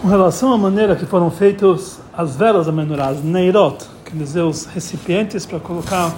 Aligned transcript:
Com 0.00 0.06
relação 0.06 0.52
à 0.52 0.56
maneira 0.56 0.94
que 0.94 1.04
foram 1.04 1.28
feitas 1.28 2.00
as 2.16 2.36
velas 2.36 2.66
da 2.66 2.72
menorá, 2.72 3.08
as 3.08 3.24
neirot, 3.24 3.84
quer 4.04 4.16
dizer, 4.16 4.42
os 4.42 4.64
recipientes 4.66 5.44
para 5.44 5.58
colocar 5.58 6.14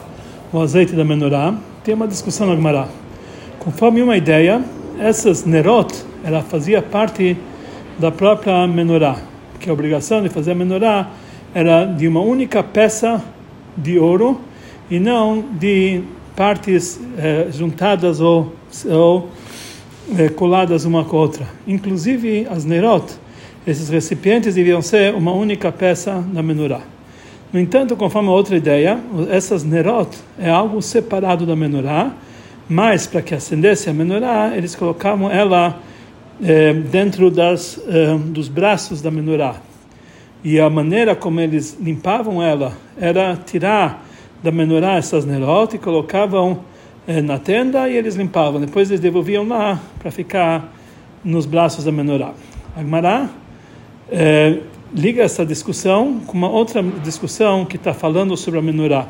o 0.53 0.61
azeite 0.61 0.95
da 0.95 1.03
menorá, 1.03 1.55
tem 1.83 1.95
uma 1.95 2.07
discussão 2.07 2.47
na 2.47 2.55
Gemara. 2.55 2.89
Conforme 3.59 4.03
uma 4.03 4.19
ideia, 4.19 4.63
essas 4.99 5.47
nerot, 5.47 5.95
ela 6.23 6.43
fazia 6.43 6.83
parte 6.83 7.39
da 7.99 8.11
própria 8.11 8.67
menorá, 8.67 9.17
que 9.59 9.71
a 9.71 9.73
obrigação 9.73 10.23
de 10.23 10.29
fazer 10.29 10.53
a 10.53 10.55
menorá 10.55 11.09
era 11.55 11.87
de 11.87 12.07
uma 12.07 12.21
única 12.21 12.63
peça 12.63 13.25
de 13.75 13.99
ouro 13.99 14.43
e 14.91 15.01
não 15.01 15.41
de 15.41 16.03
partes 16.37 17.01
eh, 17.17 17.49
juntadas 17.51 18.21
ou, 18.21 18.55
ou 18.85 19.31
eh, 20.19 20.29
coladas 20.29 20.85
uma 20.85 21.03
com 21.03 21.17
a 21.17 21.21
outra. 21.21 21.47
Inclusive 21.67 22.47
as 22.51 22.67
nerot, 22.67 23.07
esses 23.67 23.89
recipientes 23.89 24.55
deviam 24.55 24.81
ser 24.81 25.15
uma 25.15 25.33
única 25.33 25.71
peça 25.71 26.25
da 26.33 26.43
menorá. 26.43 26.81
No 27.53 27.59
entanto, 27.59 27.97
conforme 27.97 28.29
a 28.29 28.33
outra 28.33 28.57
ideia, 28.57 28.99
essas 29.29 29.65
nerot 29.65 30.17
é 30.39 30.49
algo 30.49 30.81
separado 30.81 31.45
da 31.45 31.57
menorá, 31.57 32.13
mas 32.69 33.07
para 33.07 33.21
que 33.21 33.35
acendesse 33.35 33.91
a 33.91 33.93
menorá, 33.93 34.53
eles 34.57 34.77
colocavam 34.77 35.31
ela 35.31 35.81
eh, 36.43 36.73
dentro 36.73 37.31
das, 37.31 37.81
eh, 37.89 38.17
dos 38.27 38.49
braços 38.49 39.03
da 39.03 39.11
menorá. 39.11 39.57
E 40.45 40.61
a 40.61 40.71
maneira 40.71 41.15
como 41.17 41.41
eles 41.41 41.77
limpavam 41.81 42.43
ela 42.43 42.73
era 42.97 43.37
tirar 43.37 44.07
da 44.43 44.51
menorá 44.51 44.95
essas 44.95 45.27
nerot 45.27 45.75
e 45.75 45.79
colocavam 45.79 46.61
eh, 47.07 47.21
na 47.21 47.39
tenda 47.39 47.89
e 47.89 47.97
eles 47.97 48.15
limpavam. 48.15 48.61
Depois 48.61 48.89
eles 48.89 49.01
devolviam 49.01 49.47
lá 49.47 49.81
para 49.99 50.13
ficar 50.13 50.73
nos 51.25 51.47
braços 51.47 51.85
da 51.85 51.91
menorá. 51.91 52.33
Agmará 52.77 53.29
eh, 54.11 54.59
liga 54.95 55.23
essa 55.23 55.47
discussão 55.47 56.21
com 56.27 56.37
uma 56.37 56.49
outra 56.49 56.83
discussão 56.83 57.65
que 57.65 57.77
está 57.77 57.95
falando 57.95 58.37
sobre 58.37 58.59
a 58.59 58.63
menorá. 58.63 59.07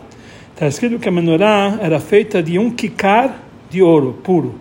Está 0.52 0.66
escrito 0.66 0.98
que 0.98 1.08
a 1.08 1.12
menorá 1.12 1.78
era 1.80 1.98
feita 1.98 2.42
de 2.42 2.58
um 2.58 2.70
kikar 2.70 3.40
de 3.70 3.82
ouro 3.82 4.18
puro. 4.22 4.56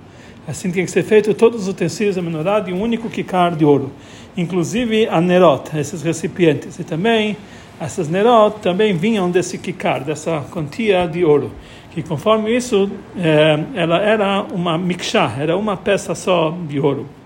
Assim 0.47 0.71
tem 0.71 0.85
que 0.85 0.91
ser 0.91 1.03
feito 1.03 1.33
todos 1.33 1.63
os 1.63 1.67
utensílios 1.67 2.15
da 2.15 2.21
menorá 2.21 2.59
de 2.59 2.71
um 2.71 2.81
único 2.81 3.09
kikar 3.09 3.55
de 3.55 3.65
ouro, 3.65 3.91
inclusive 4.35 5.07
a 5.07 5.19
nerot, 5.19 5.77
esses 5.77 6.01
recipientes. 6.01 6.79
E 6.79 6.83
também 6.83 7.35
essas 7.79 8.07
nerot 8.07 8.59
também 8.61 8.95
vinham 8.95 9.29
desse 9.29 9.57
kikar, 9.57 10.03
dessa 10.03 10.45
quantia 10.51 11.05
de 11.05 11.23
ouro, 11.23 11.51
que 11.91 12.01
conforme 12.01 12.55
isso 12.55 12.89
eh, 13.17 13.59
ela 13.75 14.01
era 14.01 14.41
uma 14.43 14.77
mikshah, 14.77 15.35
era 15.37 15.57
uma 15.57 15.75
peça 15.75 16.15
só 16.15 16.57
de 16.67 16.79
ouro. 16.79 17.18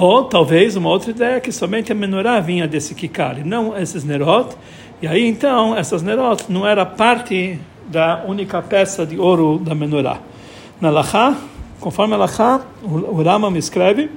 Ou 0.00 0.22
talvez 0.22 0.76
uma 0.76 0.88
outra 0.88 1.10
ideia 1.10 1.40
que 1.40 1.50
somente 1.50 1.90
a 1.90 1.94
menorá 1.94 2.38
vinha 2.38 2.68
desse 2.68 2.94
kikar, 2.94 3.36
e 3.36 3.42
não 3.42 3.76
esses 3.76 4.04
nerot. 4.04 4.56
E 5.02 5.08
aí 5.08 5.26
então 5.26 5.76
essas 5.76 6.04
nerot 6.04 6.44
não 6.48 6.64
era 6.64 6.86
parte 6.86 7.58
da 7.88 8.22
única 8.24 8.62
peça 8.62 9.04
de 9.04 9.18
ouro 9.18 9.58
da 9.58 9.74
menorá. 9.74 10.20
Na 10.80 10.88
Lachá, 10.88 11.36
conforme 11.80 12.14
a 12.14 12.16
Lachá, 12.16 12.60
o 12.80 13.20
Rama 13.20 13.50
me 13.50 13.58
escreve 13.58 14.08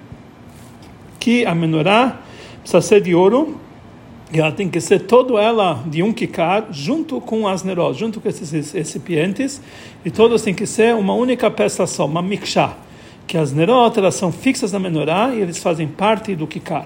que 1.19 1.47
a 1.47 1.55
menorá 1.55 2.19
precisa 2.59 2.81
ser 2.81 3.01
de 3.01 3.15
ouro 3.15 3.57
e 4.31 4.39
ela 4.39 4.51
tem 4.51 4.69
que 4.69 4.79
ser 4.79 4.99
toda 4.99 5.41
ela 5.41 5.81
de 5.87 6.03
um 6.03 6.13
kikar 6.13 6.67
junto 6.69 7.19
com 7.19 7.47
as 7.47 7.63
nerot, 7.63 7.97
junto 7.97 8.21
com 8.21 8.29
esses 8.29 8.71
recipientes, 8.71 9.59
e 10.05 10.11
todos 10.11 10.43
têm 10.43 10.53
que 10.53 10.67
ser 10.67 10.93
uma 10.93 11.15
única 11.15 11.49
peça 11.49 11.87
só, 11.87 12.05
uma 12.05 12.21
mikshah 12.21 12.77
que 13.27 13.37
as 13.37 13.51
nerot 13.51 13.97
elas 13.97 14.15
são 14.15 14.31
fixas 14.31 14.71
na 14.71 14.79
menorá 14.79 15.31
e 15.33 15.41
eles 15.41 15.57
fazem 15.57 15.87
parte 15.87 16.35
do 16.35 16.47
kikar. 16.47 16.85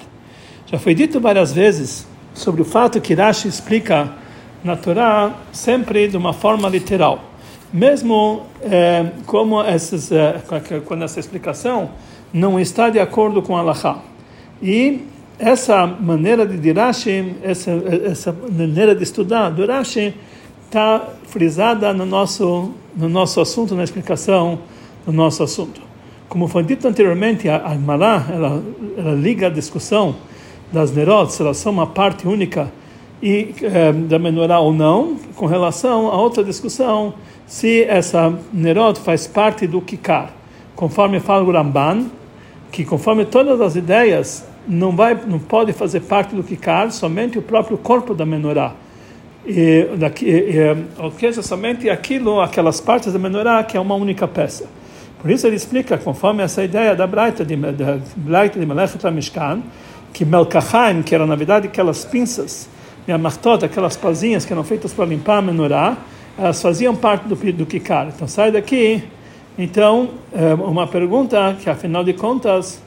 Já 0.68 0.80
foi 0.80 0.94
dito 0.94 1.20
várias 1.20 1.54
vezes 1.54 2.08
sobre 2.34 2.62
o 2.62 2.66
fato 2.66 3.00
que 3.00 3.14
Rashi 3.14 3.48
explica 3.48 4.12
na 4.64 4.76
Torá 4.76 5.34
sempre 5.52 6.08
de 6.08 6.18
uma 6.18 6.34
forma 6.34 6.68
literal, 6.68 7.24
mesmo 7.72 8.44
é, 8.62 9.06
como 9.26 9.62
essas, 9.62 10.12
é, 10.12 10.42
quando 10.86 11.04
essa 11.04 11.20
explicação 11.20 11.92
não 12.34 12.60
está 12.60 12.90
de 12.90 13.00
acordo 13.00 13.42
com 13.42 13.56
a 13.56 13.62
Laha. 13.62 13.98
E 14.62 15.02
essa 15.38 15.86
maneira 15.86 16.46
de 16.46 16.72
Rashi, 16.72 17.36
essa, 17.44 17.72
essa 18.06 18.32
maneira 18.32 18.96
de 18.96 19.04
estudar 19.04 19.50
do 19.50 19.66
Rashi, 19.66 20.14
está 20.66 21.10
frisada 21.28 21.94
no 21.94 22.06
nosso, 22.06 22.72
no 22.96 23.08
nosso 23.08 23.40
assunto, 23.40 23.76
na 23.76 23.84
explicação 23.84 24.60
do 25.06 25.12
nosso 25.12 25.44
assunto. 25.44 25.82
Como 26.28 26.48
foi 26.48 26.64
dito 26.64 26.88
anteriormente, 26.88 27.48
a 27.48 27.58
Agmará, 27.58 28.26
ela, 28.32 28.64
ela 28.98 29.14
liga 29.14 29.48
a 29.48 29.50
discussão 29.50 30.16
das 30.72 30.92
Nerot, 30.92 31.32
se 31.32 31.42
elas 31.42 31.58
são 31.58 31.72
uma 31.72 31.88
parte 31.88 32.28
única 32.28 32.72
e 33.22 33.54
é, 33.62 33.94
da 33.94 34.20
menorá 34.20 34.60
ou 34.60 34.74
não, 34.74 35.18
com 35.36 35.46
relação 35.46 36.08
a 36.08 36.18
outra 36.18 36.44
discussão, 36.44 37.14
se 37.46 37.84
essa 37.84 38.34
Nerot 38.52 39.00
faz 39.00 39.28
parte 39.28 39.68
do 39.68 39.82
Kikar. 39.82 40.32
Conforme 40.76 41.20
fala 41.20 41.44
o 41.44 41.52
Ramban, 41.52 42.08
que 42.72 42.84
conforme 42.84 43.24
todas 43.26 43.62
as 43.62 43.76
ideias, 43.76 44.46
não, 44.68 44.96
vai, 44.96 45.18
não 45.28 45.40
pode 45.40 45.72
fazer 45.74 46.02
parte 46.02 46.36
do 46.36 46.44
Kikar 46.44 46.92
somente 46.92 47.38
o 47.38 47.42
próprio 47.42 47.78
corpo 47.78 48.14
da 48.14 48.26
menorá. 48.26 48.74
E, 49.46 49.88
daqui, 49.98 50.26
e, 50.28 50.58
ou 51.02 51.12
seja, 51.12 51.42
somente 51.42 51.90
aquilo, 51.90 52.42
aquelas 52.42 52.82
partes 52.82 53.14
da 53.14 53.20
menorá 53.20 53.64
que 53.64 53.78
é 53.78 53.80
uma 53.80 53.96
única 53.96 54.28
peça. 54.28 54.68
Por 55.26 55.32
isso 55.32 55.48
ele 55.48 55.56
explica, 55.56 55.98
conforme 55.98 56.44
essa 56.44 56.64
ideia 56.64 56.96
da 56.96 57.08
Braita 57.08 57.44
de, 57.44 57.56
da 57.56 57.98
Braita 58.16 58.60
de 58.60 58.66
Melechet 58.68 59.04
Mishkan, 59.10 59.60
que 60.14 60.24
Melkachaim, 60.24 61.02
que 61.02 61.16
eram 61.16 61.26
na 61.26 61.36
verdade 61.36 61.66
aquelas 61.66 62.06
pinças, 62.06 62.70
e 63.08 63.12
a 63.12 63.18
Martot, 63.18 63.66
aquelas 63.66 63.98
pazinhas 63.98 64.46
que 64.46 64.54
eram 64.54 64.64
feitas 64.64 64.94
para 64.94 65.04
limpar 65.06 65.40
a 65.40 65.42
menorá, 65.42 65.98
elas 66.38 66.62
faziam 66.62 66.96
parte 66.96 67.28
do, 67.28 67.34
do 67.54 67.66
Kikar. 67.66 68.10
Então 68.16 68.28
sai 68.28 68.52
daqui. 68.52 69.04
Então, 69.58 70.12
é, 70.32 70.54
uma 70.54 70.86
pergunta 70.86 71.58
que 71.60 71.72
afinal 71.72 72.04
de 72.04 72.14
contas, 72.14 72.80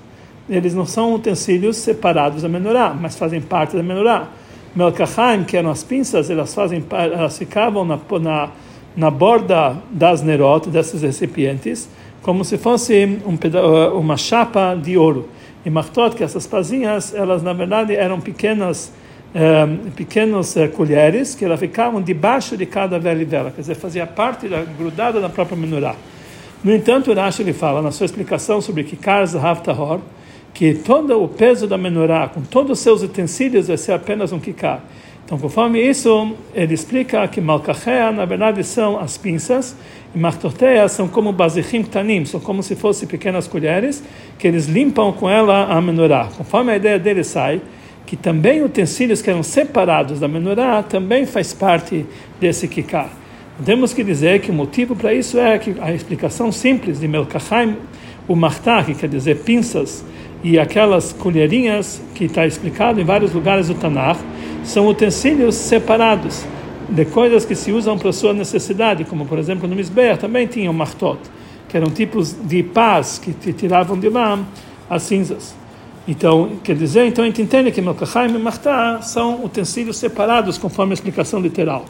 eles 0.49 0.73
não 0.73 0.87
são 0.87 1.15
utensílios 1.15 1.77
separados 1.79 2.43
da 2.43 2.49
menorá, 2.49 2.95
mas 2.95 3.17
fazem 3.17 3.41
parte 3.41 3.77
da 3.77 3.83
menorá. 3.83 4.29
Melkachaim, 4.77 5.43
que 5.43 5.57
eram 5.57 5.71
as 5.71 5.83
pinças, 5.83 6.31
elas, 6.31 6.55
fazem, 6.55 6.85
elas 6.93 7.37
ficavam 7.37 7.85
na, 7.85 7.99
na, 8.21 8.49
na 8.97 9.11
borda 9.11 9.77
das 9.91 10.23
nerot, 10.23 10.71
desses 10.71 11.03
recipientes, 11.03 11.89
como 12.29 12.45
se 12.45 12.59
fosse 12.59 13.23
um 13.25 13.37
uh, 13.37 13.99
uma 13.99 14.19
chapa 14.19 14.75
de 14.75 14.99
ouro. 14.99 15.31
E 15.65 15.71
Martot, 15.71 16.15
que 16.15 16.23
essas 16.23 16.47
pazinhas, 16.47 17.15
elas 17.15 17.43
na 17.43 17.55
verdade 17.55 17.97
eram 17.97 18.21
pequenas, 18.21 18.93
um, 19.35 19.91
pequenos 19.93 20.55
uh, 20.55 20.69
colheres 20.69 21.35
que 21.35 21.43
elas 21.43 21.59
ficavam 21.59 22.03
debaixo 22.03 22.55
de 22.55 22.67
cada 22.67 22.99
vela 22.99 23.23
e 23.23 23.25
quer 23.25 23.53
dizer, 23.57 23.77
fazia 23.77 24.07
parte 24.07 24.47
da, 24.47 24.63
grudada 24.63 25.21
na 25.21 25.31
própria 25.31 25.57
menorá. 25.57 25.97
No 26.63 26.75
entanto, 26.75 27.15
Rashi 27.15 27.41
ele 27.41 27.55
fala 27.55 27.81
na 27.81 27.91
sua 27.91 28.05
explicação 28.05 28.61
sobre 28.61 28.85
Kikar 28.85 29.27
Zahav 29.27 29.63
Tahor, 29.63 30.01
que 30.53 30.75
todo 30.75 31.23
o 31.23 31.29
peso 31.29 31.67
da 31.67 31.79
menorá, 31.79 32.29
com 32.29 32.43
todos 32.43 32.73
os 32.73 32.81
seus 32.81 33.03
utensílios, 33.03 33.69
vai 33.69 33.79
ser 33.79 33.93
apenas 33.93 34.33
um 34.33 34.39
Kikar. 34.39 34.83
Então, 35.29 35.37
conforme 35.37 35.79
isso, 35.79 36.35
ele 36.55 36.73
explica 36.73 37.29
que 37.29 37.39
Malkachea, 37.39 38.11
na 38.11 38.25
verdade, 38.25 38.65
são 38.65 38.99
as 38.99 39.19
pinças, 39.19 39.77
e 40.15 40.19
Martoteia 40.19 40.89
são 40.89 41.07
como 41.07 41.35
bazichim 41.35 41.83
tanim, 41.83 42.25
são 42.25 42.41
como 42.41 42.63
se 42.63 42.75
fossem 42.75 43.07
pequenas 43.07 43.47
colheres, 43.47 44.03
que 44.39 44.49
eles 44.49 44.65
limpam 44.65 45.13
com 45.13 45.29
ela 45.29 45.67
a 45.67 45.83
menorá. 45.83 46.31
Conforme 46.35 46.73
a 46.73 46.77
ideia 46.77 46.99
dele 46.99 47.23
sai, 47.23 47.61
que 48.07 48.17
também 48.17 48.65
utensílios 48.65 49.21
que 49.21 49.29
eram 49.29 49.43
separados 49.43 50.19
da 50.19 50.27
menorá 50.27 50.83
também 50.83 51.27
faz 51.27 51.53
parte 51.53 52.07
desse 52.41 52.67
kikar. 52.67 53.11
Temos 53.63 53.93
que 53.93 54.03
dizer 54.03 54.41
que 54.41 54.51
o 54.51 54.55
motivo 54.55 54.97
para 54.97 55.13
isso 55.13 55.39
é 55.39 55.59
que 55.59 55.75
a 55.79 55.93
explicação 55.93 56.51
simples 56.51 56.99
de 56.99 57.07
Melkachaim, 57.07 57.77
o 58.27 58.35
martá, 58.35 58.83
que 58.83 58.95
quer 58.95 59.11
dizer 59.11 59.41
pinças, 59.41 60.03
e 60.43 60.59
aquelas 60.59 61.13
colherinhas 61.13 62.01
que 62.15 62.25
está 62.25 62.47
explicado 62.47 62.99
em 62.99 63.05
vários 63.05 63.35
lugares 63.35 63.69
do 63.69 63.75
Tanakh, 63.75 64.21
são 64.65 64.87
utensílios 64.89 65.55
separados 65.55 66.45
de 66.89 67.05
coisas 67.05 67.45
que 67.45 67.55
se 67.55 67.71
usam 67.73 67.99
para 67.99 68.13
sua 68.13 68.33
necessidade, 68.33 69.05
como 69.05 69.27
por 69.27 69.39
exemplo 69.39 69.69
no 69.69 69.77
Misbeach 69.77 70.19
também 70.19 70.47
tinham 70.47 70.73
martot, 70.73 71.19
que 71.69 71.77
eram 71.77 71.91
tipos 71.91 72.33
de 72.33 72.63
pás 72.63 73.19
que 73.19 73.53
tiravam 73.53 73.99
de 73.99 74.09
lá 74.09 74.39
as 74.89 75.03
cinzas. 75.03 75.55
Então, 76.07 76.53
quer 76.65 76.75
dizer, 76.75 77.05
então 77.05 77.23
a 77.23 77.27
gente 77.27 77.43
entende 77.43 77.71
que 77.71 77.83
Melkachaim 77.83 78.35
e 78.35 78.39
Martá 78.39 79.03
são 79.03 79.45
utensílios 79.45 79.99
separados, 79.99 80.57
conforme 80.57 80.93
a 80.93 80.95
explicação 80.95 81.39
literal. 81.39 81.85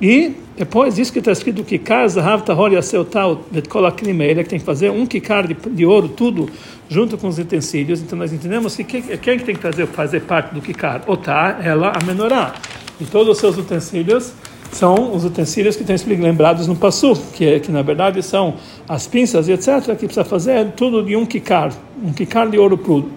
E 0.00 0.34
depois 0.56 0.96
disso 0.96 1.12
que 1.12 1.18
está 1.18 1.32
escrito 1.32 1.64
que 1.64 1.78
casa 1.78 2.22
Havtahor 2.22 2.72
Yaseotal 2.72 3.44
Betkol 3.50 3.86
ele 3.86 4.42
que 4.42 4.50
tem 4.50 4.58
que 4.58 4.64
fazer 4.64 4.90
um 4.90 5.06
kikar 5.06 5.46
de, 5.46 5.54
de 5.54 5.86
ouro, 5.86 6.08
tudo 6.08 6.48
junto 6.88 7.16
com 7.16 7.28
os 7.28 7.38
utensílios. 7.38 8.00
Então 8.00 8.18
nós 8.18 8.32
entendemos 8.32 8.76
que 8.76 8.84
quem, 8.84 9.02
quem 9.02 9.38
tem 9.38 9.54
que 9.54 9.62
fazer, 9.62 9.86
fazer 9.86 10.20
parte 10.20 10.54
do 10.54 10.60
kikar? 10.60 11.02
Otá, 11.06 11.58
ela, 11.62 11.92
a 11.94 12.04
menorá. 12.04 12.54
E 13.00 13.04
todos 13.04 13.28
os 13.28 13.38
seus 13.38 13.56
utensílios 13.56 14.32
são 14.70 15.14
os 15.14 15.24
utensílios 15.24 15.76
que 15.76 15.82
estão 15.82 16.16
lembrados 16.20 16.66
no 16.66 16.74
Passu, 16.74 17.14
que, 17.32 17.60
que 17.60 17.70
na 17.70 17.82
verdade 17.82 18.22
são 18.22 18.54
as 18.88 19.06
pinças 19.06 19.48
e 19.48 19.52
etc., 19.52 19.96
que 19.96 20.06
precisa 20.06 20.24
fazer 20.24 20.72
tudo 20.72 21.02
de 21.02 21.16
um 21.16 21.24
kikar, 21.24 21.72
um 22.02 22.12
kikar 22.12 22.48
de 22.48 22.58
ouro 22.58 22.76
puro. 22.76 23.10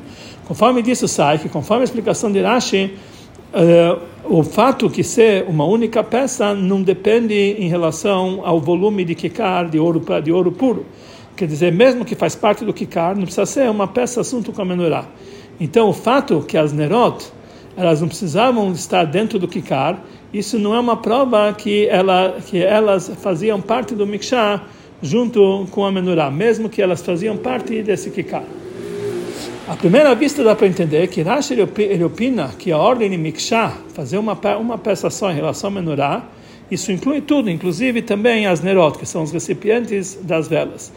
Conforme 0.48 0.82
disso 0.82 1.08
sai, 1.08 1.40
que 1.40 1.50
conforme 1.50 1.82
a 1.82 1.86
explicação 1.86 2.32
de 2.32 2.42
Rashi, 2.42 2.94
o 4.24 4.44
fato 4.44 4.90
que 4.90 5.04
ser 5.04 5.46
uma 5.48 5.66
única 5.66 6.04
peça 6.04 6.54
não 6.54 6.82
depende 6.82 7.34
em 7.34 7.68
relação 7.68 8.42
ao 8.44 8.60
volume 8.60 9.04
de 9.04 9.16
kikar 9.16 9.70
de 9.70 9.80
ouro 9.80 10.04
de 10.22 10.32
ouro 10.32 10.52
puro. 10.52 10.86
Quer 11.36 11.48
dizer, 11.48 11.72
mesmo 11.72 12.04
que 12.04 12.16
faz 12.16 12.36
parte 12.36 12.66
do 12.66 12.74
kikar, 12.74 13.16
não 13.16 13.24
precisa 13.24 13.46
ser 13.46 13.70
uma 13.70 13.88
peça 13.88 14.22
assunto 14.22 14.52
com 14.52 14.62
a 14.62 14.66
menorá. 14.66 15.06
Então, 15.60 15.90
o 15.90 15.94
fato 15.94 16.44
que 16.48 16.58
as 16.58 16.74
nerot 16.74 17.32
elas 17.78 18.02
não 18.02 18.08
precisavam 18.08 18.72
estar 18.72 19.04
dentro 19.06 19.38
do 19.38 19.48
kikar, 19.48 20.04
isso 20.34 20.58
não 20.58 20.74
é 20.74 20.80
uma 20.80 20.98
prova 20.98 21.54
que, 21.54 21.88
ela, 21.88 22.38
que 22.44 22.62
elas 22.62 23.12
faziam 23.22 23.62
parte 23.62 23.94
do 23.94 24.06
mikshah 24.06 24.64
junto 25.00 25.68
com 25.70 25.86
a 25.86 25.92
menorá, 25.92 26.32
mesmo 26.32 26.70
que 26.70 26.82
elas 26.82 27.04
faziam 27.04 27.38
parte 27.38 27.84
desse 27.84 28.10
kikar. 28.10 28.44
A 29.68 29.76
primeira 29.76 30.16
vista 30.16 30.46
dá 30.46 30.56
para 30.56 30.66
entender 30.66 31.10
que 31.10 31.22
Rashi 31.22 31.54
ele 31.54 32.04
opina 32.06 32.54
que 32.58 32.72
a 32.72 32.78
ordem 32.78 33.10
de 33.10 33.18
Mikshah, 33.18 33.74
fazer 33.94 34.18
uma, 34.18 34.32
uma 34.58 34.78
peça 34.78 35.10
só 35.10 35.30
em 35.30 35.36
relação 35.36 35.70
à 35.70 35.74
menorá, 35.74 36.24
isso 36.72 36.90
inclui 36.90 37.20
tudo, 37.20 37.50
inclusive 37.50 38.02
também 38.02 38.48
as 38.48 38.62
nerot, 38.62 38.98
que 38.98 39.06
são 39.06 39.24
os 39.24 39.32
recipientes 39.34 40.18
das 40.24 40.48
velas. 40.48 40.94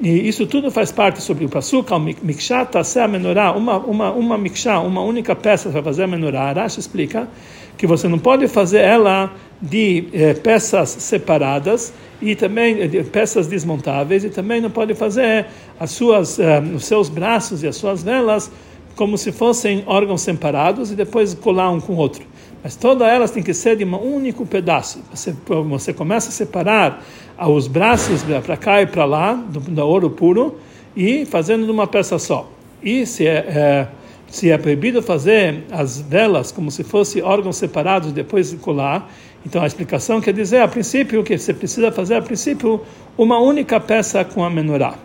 E 0.00 0.26
isso 0.26 0.46
tudo 0.46 0.70
faz 0.70 0.90
parte 0.90 1.20
sobre 1.20 1.44
o 1.44 1.48
Pasuk, 1.50 1.92
o 1.92 1.98
Mikshah, 1.98 2.64
Taseh, 2.64 3.00
a 3.00 3.08
menorá, 3.08 3.52
uma, 3.52 3.76
uma, 3.76 4.10
uma 4.12 4.38
Mikshah, 4.38 4.80
uma 4.80 5.02
única 5.02 5.36
peça 5.36 5.68
para 5.68 5.82
fazer 5.82 6.04
a 6.04 6.06
menorá. 6.06 6.52
Rashi 6.52 6.80
explica 6.80 7.28
que 7.76 7.86
você 7.86 8.08
não 8.08 8.18
pode 8.18 8.48
fazer 8.48 8.80
ela 8.80 9.30
de 9.60 10.08
eh, 10.12 10.34
peças 10.34 10.90
separadas 10.90 11.92
e 12.20 12.34
também 12.34 12.80
eh, 12.80 12.86
de 12.86 13.02
peças 13.04 13.46
desmontáveis 13.46 14.24
e 14.24 14.30
também 14.30 14.60
não 14.60 14.70
pode 14.70 14.94
fazer 14.94 15.46
as 15.80 15.90
suas 15.92 16.38
eh, 16.38 16.60
os 16.74 16.84
seus 16.84 17.08
braços 17.08 17.62
e 17.62 17.68
as 17.68 17.76
suas 17.76 18.02
velas 18.02 18.50
como 18.94 19.16
se 19.16 19.32
fossem 19.32 19.82
órgãos 19.86 20.22
separados 20.22 20.90
e 20.90 20.94
depois 20.94 21.34
colar 21.34 21.70
um 21.70 21.80
com 21.80 21.94
o 21.94 21.96
outro. 21.96 22.24
Mas 22.62 22.74
todas 22.76 23.06
elas 23.06 23.30
têm 23.30 23.42
que 23.42 23.52
ser 23.54 23.76
de 23.76 23.84
um 23.84 23.94
único 23.96 24.46
pedaço. 24.46 25.02
Você, 25.12 25.34
você 25.68 25.92
começa 25.92 26.30
a 26.30 26.32
separar 26.32 27.04
os 27.38 27.68
braços 27.68 28.24
para 28.44 28.56
cá 28.56 28.82
e 28.82 28.86
para 28.86 29.04
lá, 29.04 29.34
do, 29.34 29.60
do, 29.60 29.86
ouro 29.86 30.10
puro, 30.10 30.56
e 30.96 31.26
fazendo 31.26 31.70
uma 31.70 31.86
peça 31.86 32.18
só. 32.18 32.50
E 32.82 33.04
se 33.04 33.26
é, 33.26 33.36
é 33.36 33.88
se 34.28 34.50
é 34.50 34.58
proibido 34.58 35.00
fazer 35.00 35.64
as 35.70 36.00
velas 36.00 36.50
como 36.50 36.70
se 36.70 36.82
fossem 36.82 37.22
órgãos 37.22 37.56
separados 37.56 38.12
depois 38.12 38.50
de 38.50 38.56
colar, 38.56 39.10
então 39.46 39.62
a 39.62 39.66
explicação 39.66 40.20
quer 40.20 40.34
dizer, 40.34 40.60
a 40.60 40.66
princípio, 40.66 41.22
que 41.22 41.38
você 41.38 41.54
precisa 41.54 41.92
fazer, 41.92 42.16
a 42.16 42.20
princípio, 42.20 42.80
uma 43.16 43.38
única 43.38 43.78
peça 43.78 44.24
com 44.24 44.42
a 44.42 44.50
menorá. 44.50 44.96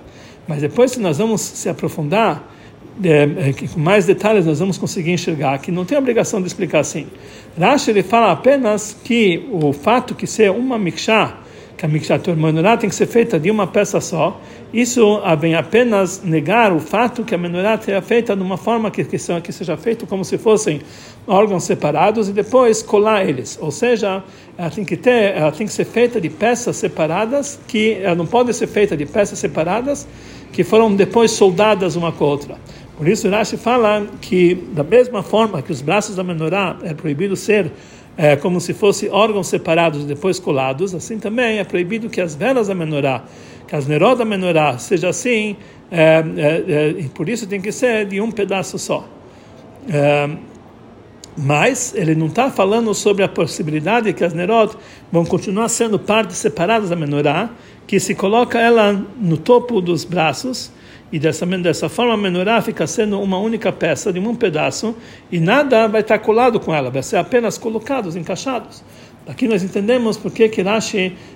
Mas 0.48 0.62
depois, 0.62 0.90
se 0.90 1.00
nós 1.00 1.20
vamos 1.20 1.42
se 1.42 1.70
aprofundar, 1.70 2.52
é, 3.04 3.50
é, 3.50 3.68
com 3.68 3.80
mais 3.80 4.08
detalhes, 4.08 4.48
nós 4.48 4.58
vamos 4.58 4.80
conseguir 4.80 5.12
enxergar 5.12 5.60
que 5.60 5.72
não 5.72 5.86
tem 5.86 5.96
obrigação 5.96 6.42
de 6.42 6.48
explicar 6.48 6.80
assim. 6.80 7.06
Rashi 7.56 7.92
ele 7.92 8.02
fala 8.02 8.32
apenas 8.32 8.98
que 9.04 9.48
o 9.52 9.72
fato 9.72 10.16
que 10.16 10.26
ser 10.26 10.50
uma 10.50 10.80
mikshah, 10.80 11.38
que 11.82 11.86
a 11.88 11.90
Mikshat 11.90 12.30
Menorá 12.36 12.78
tem 12.78 12.88
que 12.88 12.96
ser 12.96 13.08
feita 13.08 13.40
de 13.40 13.50
uma 13.50 13.66
peça 13.66 14.00
só. 14.00 14.40
Isso 14.72 15.20
vem 15.40 15.56
apenas 15.56 16.22
negar 16.24 16.72
o 16.72 16.80
fato 16.80 17.24
que 17.24 17.34
a 17.34 17.40
Menorá 17.40 17.76
seja 17.82 18.00
feita 18.04 18.36
de 18.36 18.44
uma 18.44 18.56
forma 18.56 18.92
que, 18.92 19.04
que, 19.04 19.18
que 19.18 19.52
seja 19.52 19.76
feito 19.76 20.06
como 20.06 20.24
se 20.24 20.38
fossem 20.38 20.80
órgãos 21.26 21.64
separados 21.64 22.30
e 22.30 22.34
depois 22.34 22.84
colar 22.84 23.28
eles. 23.28 23.58
Ou 23.60 23.72
seja, 23.72 24.24
ela 24.56 24.70
tem 24.70 24.86
que 24.86 24.96
ter, 24.96 25.36
ela 25.36 25.52
tem 25.52 25.66
que 25.66 25.74
ser 25.74 25.86
feita 25.86 26.22
de 26.22 26.30
peças 26.30 26.76
separadas, 26.76 27.60
que 27.68 27.94
ela 27.94 28.14
não 28.14 28.28
pode 28.28 28.54
ser 28.54 28.68
feita 28.68 28.96
de 28.96 29.08
peças 29.08 29.40
separadas 29.40 30.08
que 30.54 30.64
foram 30.64 30.94
depois 30.94 31.32
soldadas 31.32 31.96
uma 31.96 32.12
com 32.12 32.26
a 32.26 32.28
outra. 32.28 32.58
Por 32.96 33.08
isso, 33.08 33.28
Rashi 33.28 33.58
fala 33.58 34.06
que, 34.22 34.54
da 34.74 34.84
mesma 34.84 35.24
forma 35.24 35.64
que 35.64 35.72
os 35.72 35.82
braços 35.82 36.16
da 36.16 36.24
menorá 36.24 36.78
é 36.84 36.94
proibido 36.94 37.36
ser 37.36 37.72
é, 38.18 38.36
como 38.36 38.60
se 38.60 38.74
fossem 38.74 39.10
órgãos 39.10 39.48
separados 39.48 40.04
e 40.04 40.06
depois 40.06 40.40
colados, 40.40 40.94
assim 40.94 41.18
também 41.20 41.60
é 41.60 41.64
proibido 41.64 42.10
que 42.10 42.22
as 42.22 42.36
velas 42.36 42.68
da 42.68 42.76
menorá, 42.76 43.24
que 43.68 43.76
as 43.76 43.88
neró 43.88 44.16
da 44.16 44.26
menorá, 44.26 44.78
seja 44.78 45.10
assim, 45.10 45.56
é, 45.90 46.24
é, 46.38 47.02
é 47.02 47.10
por 47.14 47.30
isso 47.30 47.48
tem 47.48 47.62
que 47.62 47.72
ser 47.72 48.06
de 48.06 48.20
um 48.20 48.32
pedaço 48.32 48.78
só. 48.78 49.08
É, 49.90 50.30
mas 51.38 51.94
ele 51.96 52.14
não 52.14 52.28
está 52.28 52.52
falando 52.52 52.94
sobre 52.94 53.24
a 53.24 53.28
possibilidade 53.28 54.08
de 54.08 54.14
que 54.14 54.24
as 54.24 54.34
nerot 54.34 54.76
vão 55.12 55.26
continuar 55.26 55.70
sendo 55.70 55.98
partes 55.98 56.38
separadas 56.38 56.90
da 56.90 56.96
menorá, 56.96 57.50
que 57.88 58.00
se 58.00 58.14
coloca 58.14 58.60
ela 58.60 58.94
no 59.18 59.38
topo 59.38 59.82
dos 59.82 60.04
braços 60.04 60.72
e 61.12 61.20
dessa, 61.20 61.46
dessa 61.46 61.90
forma 61.90 62.14
a 62.14 62.18
menorá 62.18 62.62
fica 62.62 62.88
sendo 62.88 63.20
uma 63.22 63.38
única 63.38 63.72
peça 63.72 64.14
de 64.14 64.20
um 64.20 64.36
pedaço 64.36 64.96
e 65.32 65.40
nada 65.40 65.88
vai 65.88 66.02
estar 66.02 66.20
colado 66.20 66.60
com 66.60 66.74
ela, 66.74 66.90
vai 66.90 67.04
ser 67.04 67.18
apenas 67.18 67.58
colocados, 67.58 68.16
encaixados. 68.16 68.84
Aqui 69.28 69.48
nós 69.48 69.62
entendemos 69.62 70.18
porque 70.18 70.50
que 70.50 70.64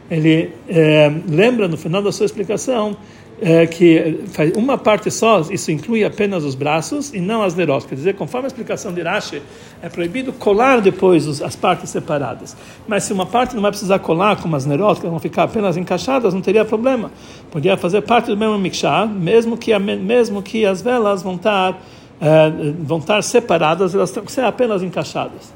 ele 0.10 0.52
é, 0.68 1.12
lembra 1.28 1.68
no 1.68 1.78
final 1.78 2.02
da 2.02 2.12
sua 2.12 2.26
explicação 2.26 2.98
é, 3.42 3.68
que 3.68 4.24
uma 4.56 4.78
parte 4.78 5.12
só, 5.12 5.42
isso 5.50 5.72
inclui 5.72 6.04
apenas 6.04 6.44
os 6.44 6.56
braços 6.56 7.14
e 7.14 7.20
não 7.20 7.44
as 7.44 7.54
nerós. 7.54 7.86
Quer 7.86 7.96
dizer, 7.96 8.16
conforme 8.16 8.46
a 8.46 8.48
explicação 8.48 8.94
de 8.94 9.02
Rashi, 9.02 9.42
é 9.82 9.90
proibido 9.90 10.32
colar 10.32 10.82
depois 10.82 11.28
os, 11.28 11.42
as 11.42 11.56
partes 11.56 11.90
separadas. 11.90 12.56
Mas 12.88 13.04
se 13.04 13.14
uma 13.14 13.26
parte 13.26 13.54
não 13.54 13.62
vai 13.62 13.72
precisar 13.72 14.00
colar, 14.00 14.42
como 14.42 14.56
as 14.56 14.66
nerós, 14.66 15.00
que 15.00 15.08
vão 15.08 15.20
ficar 15.20 15.44
apenas 15.44 15.76
encaixadas, 15.76 16.34
não 16.34 16.42
teria 16.42 16.64
problema. 16.64 17.12
Podia 17.52 17.76
fazer 17.76 18.02
parte 18.02 18.28
do 18.28 18.38
mesmo 18.38 18.58
mikshah, 18.58 19.06
mesmo 19.06 19.58
que, 19.58 19.74
a, 19.74 19.80
mesmo 19.80 20.42
que 20.42 20.66
as 20.66 20.82
velas 20.82 21.22
vão 21.22 21.36
estar, 21.36 21.82
é, 22.22 22.52
vão 22.80 23.00
estar 23.00 23.22
separadas, 23.22 23.94
elas 23.94 24.12
têm 24.12 24.24
que 24.24 24.32
ser 24.32 24.46
apenas 24.46 24.82
encaixadas. 24.82 25.55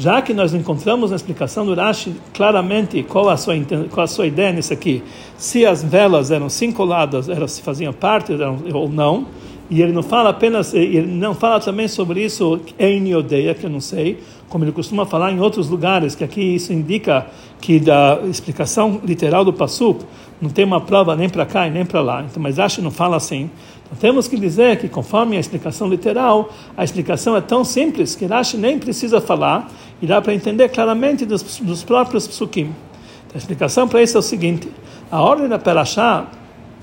Já 0.00 0.22
que 0.22 0.32
nós 0.32 0.54
encontramos 0.54 1.10
na 1.10 1.16
explicação 1.16 1.66
do 1.66 1.74
Rashi 1.74 2.14
claramente 2.32 3.02
qual 3.02 3.28
a 3.28 3.36
sua, 3.36 3.54
qual 3.90 4.04
a 4.04 4.06
sua 4.06 4.26
ideia 4.26 4.50
nisso 4.50 4.72
aqui, 4.72 5.02
se 5.36 5.66
as 5.66 5.84
velas 5.84 6.30
eram 6.30 6.48
sim 6.48 6.72
coladas, 6.72 7.28
elas 7.28 7.58
faziam 7.58 7.92
parte 7.92 8.32
eram, 8.32 8.60
ou 8.72 8.88
não, 8.88 9.26
e 9.68 9.82
ele 9.82 9.92
não 9.92 10.02
fala 10.02 10.30
apenas, 10.30 10.72
ele 10.72 11.02
não 11.02 11.34
fala 11.34 11.60
também 11.60 11.86
sobre 11.86 12.24
isso 12.24 12.58
em 12.78 13.14
Odeia, 13.14 13.52
que 13.52 13.66
eu 13.66 13.68
não 13.68 13.78
sei, 13.78 14.18
como 14.48 14.64
ele 14.64 14.72
costuma 14.72 15.04
falar 15.04 15.32
em 15.32 15.38
outros 15.38 15.68
lugares, 15.68 16.14
que 16.14 16.24
aqui 16.24 16.40
isso 16.40 16.72
indica 16.72 17.26
que 17.60 17.78
da 17.78 18.20
explicação 18.24 19.02
literal 19.04 19.44
do 19.44 19.52
Passuk 19.52 20.02
não 20.40 20.48
tem 20.48 20.64
uma 20.64 20.80
prova 20.80 21.14
nem 21.14 21.28
para 21.28 21.44
cá 21.44 21.68
e 21.68 21.70
nem 21.70 21.84
para 21.84 22.00
lá. 22.00 22.22
Então, 22.22 22.42
mas 22.42 22.56
Rashi 22.56 22.80
não 22.80 22.90
fala 22.90 23.16
assim. 23.16 23.50
Temos 23.98 24.28
que 24.28 24.36
dizer 24.36 24.78
que, 24.78 24.88
conforme 24.88 25.36
a 25.36 25.40
explicação 25.40 25.88
literal, 25.88 26.50
a 26.76 26.84
explicação 26.84 27.36
é 27.36 27.40
tão 27.40 27.64
simples 27.64 28.14
que 28.14 28.24
Rashi 28.24 28.56
nem 28.56 28.78
precisa 28.78 29.20
falar 29.20 29.70
e 30.00 30.06
dá 30.06 30.22
para 30.22 30.32
entender 30.32 30.68
claramente 30.68 31.26
dos, 31.26 31.42
dos 31.58 31.82
próprios 31.82 32.26
psukim. 32.26 32.72
A 33.34 33.38
explicação 33.38 33.88
para 33.88 34.00
isso 34.00 34.16
é 34.16 34.20
o 34.20 34.22
seguinte: 34.22 34.68
a 35.10 35.20
ordem 35.20 35.48
da 35.48 35.58
Perashá, 35.58 36.26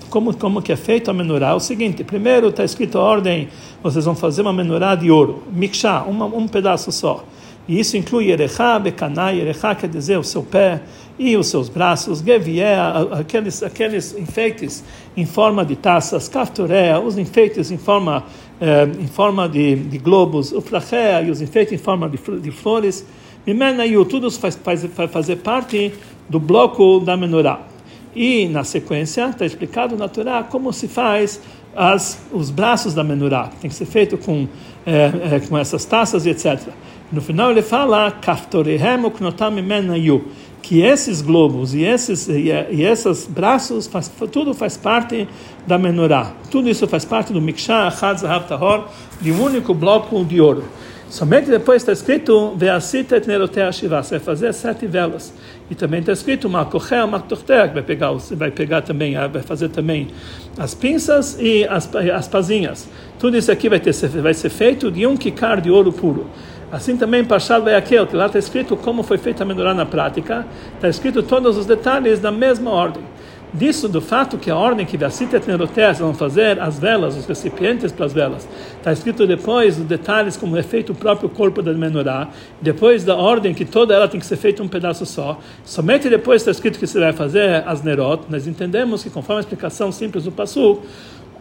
como, 0.09 0.35
como 0.35 0.61
que 0.61 0.71
é 0.71 0.75
feito 0.75 1.09
a 1.09 1.13
menorá, 1.13 1.49
é 1.49 1.53
o 1.53 1.59
seguinte: 1.59 2.03
primeiro 2.03 2.49
está 2.49 2.63
escrito 2.63 2.97
a 2.97 3.01
ordem, 3.01 3.47
vocês 3.81 4.03
vão 4.03 4.15
fazer 4.15 4.41
uma 4.41 4.53
menorá 4.53 4.93
de 4.93 5.09
ouro, 5.09 5.43
mikshá, 5.51 6.03
um 6.03 6.47
pedaço 6.47 6.91
só. 6.91 7.23
E 7.67 7.79
isso 7.79 7.97
inclui 7.97 8.31
Erechá, 8.31 8.79
Bekaná, 8.79 9.33
Erechá 9.33 9.75
quer 9.75 9.89
dizer 9.89 10.17
o 10.17 10.23
seu 10.23 10.41
pé 10.41 10.81
e 11.19 11.35
os 11.35 11.47
seus 11.47 11.67
braços, 11.67 12.19
Gevié, 12.19 12.77
aqueles, 13.11 13.63
aqueles 13.63 14.15
enfeites 14.17 14.83
em 15.15 15.25
forma 15.25 15.65
de 15.65 15.75
taças, 15.75 16.27
Kaftoré, 16.27 16.97
os 16.99 17.17
enfeites 17.17 17.71
em 17.71 17.77
forma, 17.77 18.23
eh, 18.61 18.87
em 18.99 19.07
forma 19.07 19.49
de, 19.49 19.75
de 19.75 19.97
globos, 19.97 20.51
o 20.51 20.63
e 21.25 21.31
os 21.31 21.41
enfeites 21.41 21.73
em 21.73 21.77
forma 21.77 22.07
de, 22.07 22.17
de 22.39 22.51
flores, 22.51 23.05
Mimena 23.47 23.85
e 23.85 23.93
tudo 24.05 24.29
faz, 24.29 24.59
faz, 24.61 24.85
faz 24.93 25.09
fazer 25.09 25.37
parte 25.37 25.93
do 26.27 26.37
bloco 26.37 26.99
da 26.99 27.15
menorá. 27.15 27.61
E 28.13 28.45
na 28.47 28.65
sequência 28.65 29.29
está 29.29 29.45
explicado 29.45 29.95
na 29.95 30.09
Torá 30.09 30.43
como 30.43 30.73
se 30.73 30.87
faz 30.87 31.39
as, 31.73 32.19
os 32.31 32.49
braços 32.49 32.93
da 32.93 33.03
menorá, 33.03 33.49
tem 33.61 33.69
que 33.69 33.75
ser 33.75 33.85
feito 33.85 34.17
com, 34.17 34.47
eh, 34.85 35.11
eh, 35.31 35.39
com 35.47 35.57
essas 35.57 35.85
taças 35.85 36.25
e 36.25 36.29
etc. 36.31 36.59
No 37.09 37.21
final 37.21 37.51
ele 37.51 37.61
fala, 37.61 38.11
que 40.61 40.81
esses 40.81 41.21
globos 41.21 41.73
e 41.73 41.83
esses 41.83 42.27
e, 42.27 42.49
e 42.71 42.83
esses 42.83 43.25
braços 43.27 43.87
faz, 43.87 44.11
tudo 44.31 44.53
faz 44.53 44.75
parte 44.75 45.27
da 45.65 45.77
menorá. 45.77 46.33
Tudo 46.51 46.69
isso 46.69 46.87
faz 46.87 47.05
parte 47.05 47.31
do 47.31 47.41
Mikshah 47.41 47.87
Achad 47.87 48.19
Zahav 48.19 48.47
Tahor, 48.47 48.85
de 49.21 49.31
um 49.31 49.41
único 49.41 49.73
bloco 49.73 50.23
de 50.25 50.41
ouro. 50.41 50.63
Somente 51.09 51.49
depois 51.49 51.81
está 51.81 51.93
escrito 51.93 52.53
Ve'asita 52.57 53.15
et 53.15 53.25
nerotea 53.27 53.71
shiva, 53.71 54.03
você 54.03 54.17
vai 54.17 54.25
fazer 54.25 54.53
sete 54.53 54.85
velas. 54.85 55.33
E 55.71 55.75
também 55.75 56.01
está 56.01 56.11
escrito 56.11 56.49
Makochea 56.49 57.07
Maktortea, 57.07 57.69
que 57.69 57.73
vai 57.75 57.83
pegar, 57.83 58.11
vai 58.31 58.51
pegar 58.51 58.81
também, 58.81 59.13
vai 59.13 59.41
fazer 59.41 59.69
também 59.69 60.09
as 60.57 60.73
pinças 60.73 61.37
e 61.39 61.65
as, 61.65 61.89
as 61.95 62.27
pazinhas. 62.27 62.89
Tudo 63.17 63.37
isso 63.37 63.49
aqui 63.49 63.69
vai, 63.69 63.79
ter, 63.79 63.93
vai 63.93 64.33
ser 64.33 64.49
feito 64.49 64.91
de 64.91 65.07
um 65.07 65.15
kikar 65.15 65.61
de 65.61 65.71
ouro 65.71 65.93
puro. 65.93 66.27
Assim 66.69 66.97
também 66.97 67.23
Pashal 67.23 67.65
aquele 67.69 68.05
que 68.05 68.15
lá 68.15 68.25
está 68.25 68.37
escrito 68.37 68.75
como 68.75 69.01
foi 69.01 69.17
feita 69.17 69.43
a 69.43 69.45
menorá 69.45 69.73
na 69.73 69.85
prática, 69.85 70.45
está 70.75 70.89
escrito 70.89 71.23
todos 71.23 71.57
os 71.57 71.65
detalhes 71.65 72.19
da 72.19 72.31
mesma 72.31 72.71
ordem. 72.71 73.03
disso, 73.53 73.87
do 73.87 74.01
fato 74.01 74.37
que 74.37 74.51
a 74.51 74.55
ordem 74.57 74.85
que 74.85 74.97
Vassita 74.97 75.41
Nerotés 75.47 75.99
vão 75.99 76.13
fazer 76.13 76.59
as 76.59 76.77
velas, 76.77 77.15
os 77.15 77.25
recipientes 77.25 77.93
para 77.93 78.05
as 78.05 78.11
velas, 78.11 78.47
está 78.75 78.91
escrito 78.91 79.25
depois 79.25 79.79
os 79.79 79.85
detalhes 79.85 80.35
como 80.35 80.57
é 80.57 80.61
feito 80.61 80.91
o 80.91 80.95
próprio 80.95 81.29
corpo 81.29 81.61
da 81.61 81.71
menorá, 81.71 82.27
depois 82.61 83.05
da 83.05 83.15
ordem 83.15 83.53
que 83.53 83.63
toda 83.63 83.95
ela 83.95 84.07
tem 84.09 84.19
que 84.19 84.25
ser 84.25 84.35
feita 84.35 84.61
um 84.61 84.67
pedaço 84.67 85.05
só, 85.05 85.39
somente 85.63 86.09
depois 86.09 86.41
está 86.41 86.51
escrito 86.51 86.77
que 86.77 86.85
você 86.85 86.99
vai 86.99 87.13
fazer 87.13 87.63
as 87.65 87.81
nerot, 87.81 88.23
nós 88.29 88.45
entendemos 88.45 89.03
que 89.03 89.09
conforme 89.09 89.39
a 89.39 89.43
explicação 89.43 89.89
simples 89.93 90.25
do 90.25 90.31
Passu, 90.33 90.81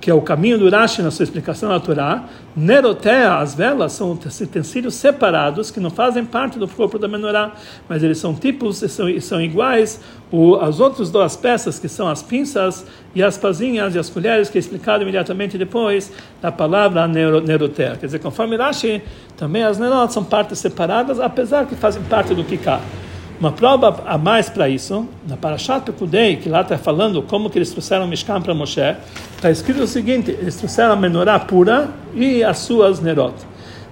que 0.06 0.10
é 0.12 0.14
o 0.14 0.20
caminho 0.20 0.56
do 0.56 0.70
Rashi 0.70 1.02
na 1.02 1.10
sua 1.10 1.24
explicação 1.24 1.68
na 1.68 1.80
Torá, 1.80 2.26
Nerotea, 2.54 3.38
as 3.38 3.56
velas, 3.56 3.90
são 3.90 4.12
utensílios 4.12 4.94
separados 4.94 5.72
que 5.72 5.80
não 5.80 5.90
fazem 5.90 6.24
parte 6.24 6.60
do 6.60 6.68
corpo 6.68 6.96
da 6.96 7.08
menorá, 7.08 7.50
mas 7.88 8.04
eles 8.04 8.16
são 8.16 8.32
tipos 8.32 8.80
e 8.82 8.88
são, 8.88 9.20
são 9.20 9.40
iguais 9.40 10.00
o, 10.30 10.54
as 10.54 10.78
outras 10.78 11.10
duas 11.10 11.34
peças, 11.34 11.80
que 11.80 11.88
são 11.88 12.06
as 12.06 12.22
pinças 12.22 12.86
e 13.16 13.20
as 13.20 13.36
pazinhas 13.36 13.96
e 13.96 13.98
as 13.98 14.08
colheres, 14.08 14.48
que 14.48 14.56
é 14.56 14.60
explicado 14.60 15.02
imediatamente 15.02 15.58
depois 15.58 16.12
da 16.40 16.52
palavra 16.52 17.08
Nerotea. 17.08 17.96
Quer 17.96 18.06
dizer, 18.06 18.20
conforme 18.20 18.56
Rashi, 18.56 19.02
também 19.36 19.64
as 19.64 19.76
Nerot 19.76 20.12
são 20.12 20.22
partes 20.22 20.60
separadas, 20.60 21.18
apesar 21.18 21.66
que 21.66 21.74
fazem 21.74 22.00
parte 22.04 22.32
do 22.32 22.44
Kikar. 22.44 22.80
Uma 23.38 23.52
prova 23.52 24.02
a 24.06 24.16
mais 24.16 24.48
para 24.48 24.66
isso, 24.66 25.06
na 25.28 25.36
Parashat 25.36 25.84
Pekudei, 25.84 26.36
que 26.36 26.48
lá 26.48 26.62
está 26.62 26.78
falando 26.78 27.20
como 27.20 27.50
que 27.50 27.58
eles 27.58 27.70
trouxeram 27.70 28.06
Mishkan 28.06 28.40
para 28.40 28.54
Moshe, 28.54 28.96
está 29.34 29.50
escrito 29.50 29.82
o 29.82 29.86
seguinte, 29.86 30.30
eles 30.30 30.56
trouxeram 30.56 30.94
a 30.94 30.96
menorá 30.96 31.38
pura 31.38 31.90
e 32.14 32.42
as 32.42 32.60
suas 32.60 32.98
Nerot. 33.00 33.34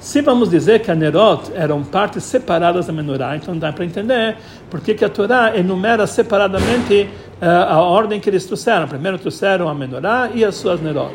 Se 0.01 0.23
vamos 0.23 0.49
dizer 0.49 0.81
que 0.81 0.91
a 0.91 0.95
Nerot 0.95 1.53
eram 1.55 1.83
partes 1.85 2.25
separadas 2.25 2.87
da 2.87 2.93
menorá, 2.93 3.37
então 3.37 3.59
dá 3.59 3.71
para 3.71 3.85
entender 3.85 4.37
porque 4.71 4.95
que 4.95 5.05
a 5.05 5.11
Torá 5.11 5.57
enumera 5.57 6.07
separadamente 6.07 7.09
uh, 7.41 7.47
a 7.69 7.81
ordem 7.81 8.21
que 8.21 8.31
eles 8.31 8.47
trouxeram. 8.47 8.89
Primeiro 8.89 9.19
trouxeram 9.19 9.69
a 9.69 9.75
menorá 9.75 10.31
e 10.35 10.43
as 10.43 10.55
suas 10.55 10.81
Nerot. 10.81 11.13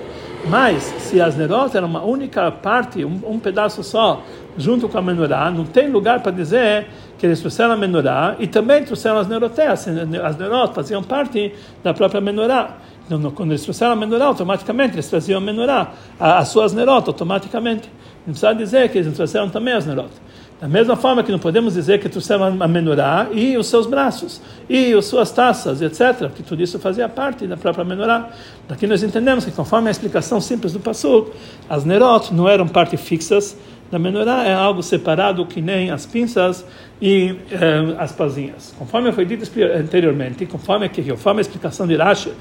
Mas, 0.47 0.83
se 0.99 1.19
as 1.19 1.35
Nerot 1.35 1.75
eram 1.75 1.87
uma 1.87 2.01
única 2.01 2.49
parte, 2.51 3.03
um, 3.03 3.19
um 3.27 3.39
pedaço 3.39 3.83
só, 3.83 4.23
junto 4.57 4.89
com 4.89 4.97
a 4.97 5.01
menorá, 5.01 5.49
não 5.51 5.65
tem 5.65 5.89
lugar 5.89 6.21
para 6.21 6.31
dizer 6.31 6.87
que 7.17 7.25
eles 7.25 7.39
trouxeram 7.39 7.73
a 7.73 7.77
menorá 7.77 8.35
e 8.39 8.47
também 8.47 8.83
trouxeram 8.83 9.17
as 9.17 9.27
neuroteas. 9.27 9.87
As 9.87 10.37
neurotas 10.37 10.75
faziam 10.75 11.03
parte 11.03 11.53
da 11.83 11.93
própria 11.93 12.21
menorá. 12.21 12.77
Então, 13.05 13.31
quando 13.31 13.51
eles 13.51 13.63
trouxeram 13.63 13.93
a 13.93 13.95
menorá, 13.95 14.25
automaticamente 14.25 14.95
eles 14.95 15.07
traziam 15.07 15.39
a 15.39 15.41
menorá, 15.41 15.93
as 16.19 16.47
suas 16.49 16.73
neurotas, 16.73 17.07
automaticamente. 17.07 17.89
Não 18.25 18.33
precisa 18.33 18.53
dizer 18.53 18.89
que 18.89 18.99
eles 18.99 19.13
trouxeram 19.15 19.49
também 19.49 19.73
as 19.73 19.85
neurotas. 19.85 20.21
Da 20.61 20.67
mesma 20.67 20.97
forma 20.97 21.23
que 21.23 21.31
não 21.31 21.39
podemos 21.39 21.73
dizer 21.73 22.01
que 22.01 22.09
trouxeram 22.09 22.61
a 22.61 22.67
menorá 22.67 23.27
e 23.31 23.57
os 23.57 23.67
seus 23.67 23.87
braços, 23.87 24.41
e 24.69 24.93
as 24.93 25.05
suas 25.05 25.31
taças, 25.31 25.81
etc., 25.81 26.29
que 26.35 26.43
tudo 26.43 26.61
isso 26.61 26.77
fazia 26.77 27.07
parte 27.07 27.47
da 27.47 27.55
própria 27.55 27.85
menorá. 27.85 28.27
Daqui 28.67 28.85
nós 28.85 29.01
entendemos 29.01 29.45
que, 29.45 29.51
conforme 29.51 29.87
a 29.87 29.91
explicação 29.91 30.41
simples 30.41 30.73
do 30.73 30.79
Passuk, 30.81 31.31
as 31.69 31.85
nerot 31.85 32.33
não 32.33 32.47
eram 32.47 32.67
partes 32.67 32.99
fixas 32.99 33.57
da 33.91 33.97
menorá, 33.97 34.45
é 34.45 34.53
algo 34.53 34.83
separado 34.83 35.45
que 35.45 35.61
nem 35.61 35.89
as 35.89 36.05
pinças 36.05 36.65
e 37.01 37.35
eh, 37.51 37.95
as 37.97 38.11
pazinhas. 38.11 38.73
Conforme 38.77 39.11
foi 39.11 39.25
dito 39.25 39.49
anteriormente, 39.75 40.45
conforme, 40.45 40.87
que, 40.89 41.01
conforme 41.03 41.39
a 41.39 41.41
explicação 41.41 41.87
de 41.87 41.95
Rashi, 41.95 42.31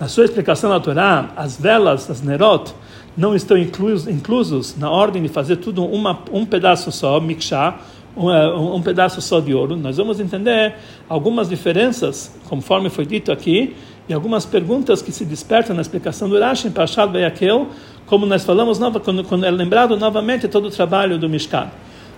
na 0.00 0.08
sua 0.08 0.24
explicação 0.24 0.70
na 0.70 0.80
Torá, 0.80 1.30
as 1.36 1.60
velas, 1.60 2.10
as 2.10 2.22
nerot, 2.22 2.74
não 3.16 3.34
estão 3.34 3.56
inclusos, 3.56 4.08
inclusos 4.08 4.76
na 4.76 4.90
ordem 4.90 5.22
de 5.22 5.28
fazer 5.28 5.56
tudo 5.56 5.84
uma, 5.84 6.18
um 6.32 6.46
pedaço 6.46 6.90
só, 6.90 7.20
mikshá, 7.20 7.78
um, 8.16 8.30
eh, 8.30 8.54
um, 8.54 8.80
pedaço 8.80 9.20
só 9.20 9.40
de 9.40 9.52
ouro. 9.52 9.76
Nós 9.76 9.98
vamos 9.98 10.20
entender 10.20 10.74
algumas 11.08 11.48
diferenças, 11.48 12.34
conforme 12.48 12.88
foi 12.88 13.04
dito 13.04 13.30
aqui, 13.30 13.76
e 14.08 14.12
algumas 14.12 14.44
perguntas 14.44 15.00
que 15.00 15.10
se 15.10 15.24
despertam 15.24 15.74
na 15.74 15.82
explicação 15.82 16.28
do 16.28 16.38
Rashi 16.38 16.68
em 16.68 16.70
Pashat 16.70 17.10
Beyakel, 17.10 17.68
como 18.06 18.26
nós 18.26 18.44
falamos, 18.44 18.78
nova, 18.78 19.00
quando, 19.00 19.24
quando 19.24 19.44
é 19.44 19.50
lembrado 19.50 19.96
novamente 19.96 20.46
todo 20.46 20.66
o 20.68 20.70
trabalho 20.70 21.18
do 21.18 21.28
Mishkan. 21.28 21.70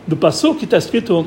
Do 0.06 0.16
Passu 0.16 0.54
que 0.54 0.64
está 0.64 0.78
escrito 0.78 1.26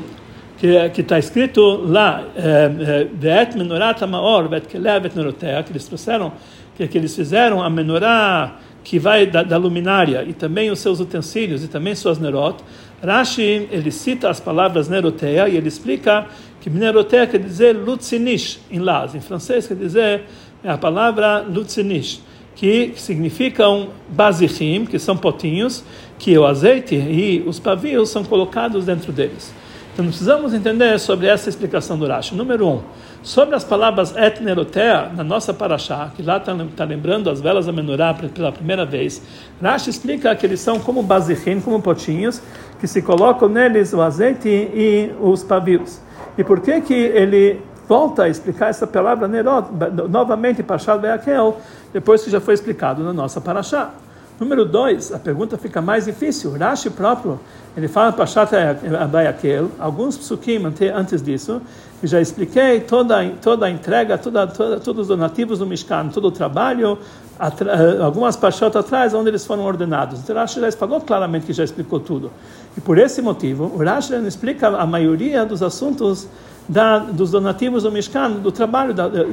que 0.92 1.00
está 1.00 1.18
escrito 1.18 1.62
lá, 1.86 2.22
eh, 2.36 2.70
eh, 2.80 3.08
Ve'et 3.14 3.56
menorat 3.56 4.02
maor, 4.02 4.46
ve'et 4.46 4.68
keleh 4.68 5.00
norotea, 5.14 5.62
que 5.62 5.72
eles 5.72 5.86
trouxeram, 5.86 6.34
que, 6.76 6.86
que 6.86 6.98
eles 6.98 7.16
fizeram 7.16 7.62
a 7.62 7.70
menorá 7.70 8.58
que 8.84 8.98
vai 8.98 9.26
da, 9.26 9.42
da, 9.42 9.56
luminária 9.56 10.22
e 10.26 10.34
também 10.34 10.70
os 10.70 10.78
seus 10.78 11.00
utensílios 11.00 11.64
e 11.64 11.68
também 11.68 11.94
suas 11.94 12.18
nerot. 12.18 12.62
Rashi, 13.02 13.68
ele 13.70 13.90
cita 13.90 14.28
as 14.28 14.38
palavras 14.38 14.86
neroteia 14.86 15.48
e 15.48 15.56
ele 15.56 15.68
explica 15.68 16.26
que 16.60 16.68
neroteia 16.68 17.26
quer 17.26 17.38
dizer 17.38 17.74
lutzinish 17.74 18.60
em 18.70 18.78
las, 18.78 19.14
em 19.14 19.20
francês 19.20 19.66
quer 19.66 19.76
dizer 19.76 20.24
a 20.64 20.76
palavra 20.76 21.40
lutzinish, 21.40 22.22
que 22.54 22.92
significam 22.96 23.88
bazichim, 24.08 24.84
que 24.84 24.98
são 24.98 25.16
potinhos, 25.16 25.84
que 26.18 26.36
o 26.36 26.44
azeite 26.44 26.94
e 26.94 27.42
os 27.46 27.58
pavios 27.58 28.10
são 28.10 28.22
colocados 28.22 28.84
dentro 28.84 29.12
deles. 29.12 29.54
Então 29.92 30.04
precisamos 30.04 30.54
entender 30.54 30.98
sobre 31.00 31.26
essa 31.26 31.48
explicação 31.48 31.98
do 31.98 32.06
Rashi. 32.06 32.34
Número 32.34 32.66
um, 32.66 32.80
sobre 33.22 33.56
as 33.56 33.64
palavras 33.64 34.16
etnerotea, 34.16 35.10
na 35.14 35.24
nossa 35.24 35.52
paraxá, 35.52 36.12
que 36.14 36.22
lá 36.22 36.36
está 36.36 36.54
tá 36.76 36.84
lembrando 36.84 37.28
as 37.28 37.40
velas 37.40 37.66
da 37.66 37.72
menorá 37.72 38.14
pela 38.14 38.52
primeira 38.52 38.86
vez, 38.86 39.22
Rashi 39.60 39.90
explica 39.90 40.34
que 40.36 40.46
eles 40.46 40.60
são 40.60 40.78
como 40.78 41.02
bazichim, 41.02 41.60
como 41.60 41.82
potinhos, 41.82 42.40
que 42.78 42.86
se 42.86 43.02
colocam 43.02 43.48
neles 43.48 43.92
o 43.92 44.00
azeite 44.00 44.48
e 44.48 45.10
os 45.20 45.42
pavios. 45.42 46.00
E 46.38 46.44
por 46.44 46.60
que 46.60 46.80
que 46.80 46.94
ele 46.94 47.60
volta 47.90 48.22
a 48.22 48.28
explicar 48.28 48.68
essa 48.68 48.86
palavra 48.86 49.26
nerot, 49.26 49.66
novamente, 50.08 50.62
Parashat 50.62 51.00
Beakel, 51.00 51.56
depois 51.92 52.22
que 52.22 52.30
já 52.30 52.40
foi 52.40 52.54
explicado 52.54 53.02
na 53.02 53.12
nossa 53.12 53.40
paraxá? 53.40 53.90
Número 54.38 54.64
dois, 54.64 55.12
a 55.12 55.18
pergunta 55.18 55.58
fica 55.58 55.82
mais 55.82 56.04
difícil. 56.04 56.56
Rashi 56.56 56.88
próprio, 56.88 57.40
ele 57.76 57.88
fala 57.88 58.12
para 58.12 58.24
Shat 58.26 58.52
Abayakel, 58.98 59.72
alguns 59.78 60.16
psukim 60.16 60.62
antes 60.94 61.20
disso, 61.20 61.60
que 62.00 62.06
já 62.06 62.20
expliquei 62.20 62.80
toda, 62.80 63.28
toda 63.42 63.66
a 63.66 63.70
entrega, 63.70 64.16
toda, 64.16 64.46
toda, 64.46 64.80
todos 64.80 65.02
os 65.02 65.08
donativos 65.08 65.58
do 65.58 65.66
Mishkan, 65.66 66.08
todo 66.08 66.28
o 66.28 66.30
trabalho, 66.30 66.96
atra, 67.38 68.02
algumas 68.02 68.36
pachot 68.36 68.78
atrás, 68.78 69.12
onde 69.12 69.28
eles 69.28 69.44
foram 69.44 69.64
ordenados. 69.64 70.20
Então 70.20 70.34
Rashi 70.36 70.60
já 70.60 70.72
falou 70.72 71.00
claramente 71.00 71.44
que 71.44 71.52
já 71.52 71.64
explicou 71.64 71.98
tudo. 71.98 72.30
E 72.76 72.80
por 72.80 72.96
esse 72.98 73.20
motivo, 73.20 73.64
o 73.74 73.84
Rashi 73.84 74.12
não 74.12 74.28
explica 74.28 74.68
a 74.68 74.86
maioria 74.86 75.44
dos 75.44 75.60
assuntos 75.60 76.28
da, 76.68 76.98
dos 76.98 77.30
donativos 77.30 77.82
do 77.82 77.92
Mishkan, 77.92 78.32
do 78.32 78.52
trabalho, 78.52 78.94
da, 78.94 79.08
da, 79.08 79.24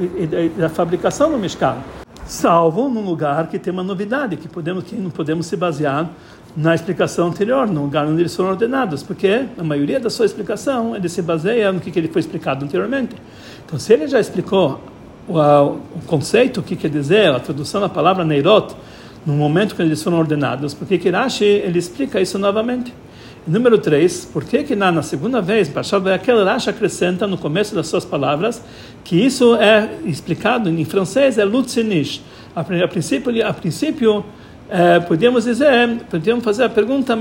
da 0.56 0.68
fabricação 0.68 1.30
do 1.30 1.38
Mishkan 1.38 1.76
salvo 2.28 2.88
num 2.90 3.00
lugar 3.00 3.48
que 3.48 3.58
tem 3.58 3.72
uma 3.72 3.82
novidade, 3.82 4.36
que, 4.36 4.46
podemos, 4.46 4.84
que 4.84 4.94
não 4.94 5.10
podemos 5.10 5.46
se 5.46 5.56
basear 5.56 6.08
na 6.56 6.74
explicação 6.74 7.28
anterior, 7.28 7.66
no 7.66 7.82
lugar 7.82 8.06
onde 8.06 8.20
eles 8.20 8.36
foram 8.36 8.50
ordenados, 8.50 9.02
porque 9.02 9.46
a 9.56 9.64
maioria 9.64 9.98
da 9.98 10.10
sua 10.10 10.26
explicação 10.26 10.94
ele 10.94 11.08
se 11.08 11.22
baseia 11.22 11.72
no 11.72 11.80
que, 11.80 11.90
que 11.90 11.98
ele 11.98 12.08
foi 12.08 12.20
explicado 12.20 12.64
anteriormente. 12.64 13.16
Então, 13.64 13.78
se 13.78 13.92
ele 13.92 14.06
já 14.06 14.20
explicou 14.20 14.80
o, 15.26 15.38
o 15.38 16.00
conceito, 16.06 16.60
o 16.60 16.62
que 16.62 16.76
quer 16.76 16.90
dizer, 16.90 17.30
a 17.30 17.40
tradução 17.40 17.80
da 17.80 17.88
palavra 17.88 18.24
Neirot, 18.24 18.74
no 19.24 19.34
momento 19.34 19.74
que 19.74 19.82
eles 19.82 20.02
foram 20.02 20.18
ordenados, 20.18 20.74
porque 20.74 20.98
Kirashi 20.98 21.44
ele 21.44 21.78
explica 21.78 22.20
isso 22.20 22.38
novamente. 22.38 22.92
Número 23.48 23.78
3, 23.78 24.26
por 24.26 24.44
que 24.44 24.62
que 24.62 24.76
na, 24.76 24.92
na 24.92 25.02
segunda 25.02 25.40
vez, 25.40 25.72
aquele 26.14 26.44
Rashi 26.44 26.68
acrescenta 26.68 27.26
no 27.26 27.38
começo 27.38 27.74
das 27.74 27.86
suas 27.86 28.04
palavras 28.04 28.62
que 29.02 29.16
isso 29.16 29.54
é 29.56 29.88
explicado 30.04 30.68
em 30.68 30.84
francês 30.84 31.38
é 31.38 31.44
lutzinish. 31.46 32.20
A, 32.54 32.60
a 32.60 32.88
princípio, 32.88 33.46
a 33.46 33.54
princípio 33.54 34.22
é, 34.68 35.00
podíamos 35.00 35.44
dizer, 35.44 35.72
podíamos 36.10 36.44
fazer 36.44 36.64
a 36.64 36.68
pergunta 36.68 37.16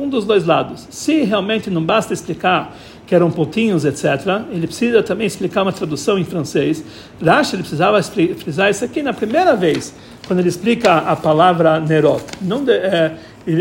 um 0.00 0.08
dos 0.08 0.24
dois 0.24 0.44
lados. 0.44 0.88
Se 0.90 1.22
realmente 1.22 1.70
não 1.70 1.84
basta 1.84 2.12
explicar 2.12 2.76
que 3.06 3.14
eram 3.14 3.30
pontinhos, 3.30 3.84
etc., 3.84 4.42
ele 4.50 4.66
precisa 4.66 5.00
também 5.00 5.28
explicar 5.28 5.62
uma 5.62 5.72
tradução 5.72 6.18
em 6.18 6.24
francês. 6.24 6.84
Rashi 7.24 7.54
ele 7.54 7.62
precisava 7.62 8.02
frisar 8.02 8.68
isso 8.68 8.84
aqui 8.84 9.00
na 9.00 9.12
primeira 9.12 9.54
vez, 9.54 9.94
quando 10.26 10.40
ele 10.40 10.48
explica 10.48 10.96
a 10.96 11.14
palavra 11.14 11.78
nerot. 11.78 12.24
Não 12.40 12.64
de, 12.64 12.72
é, 12.72 13.16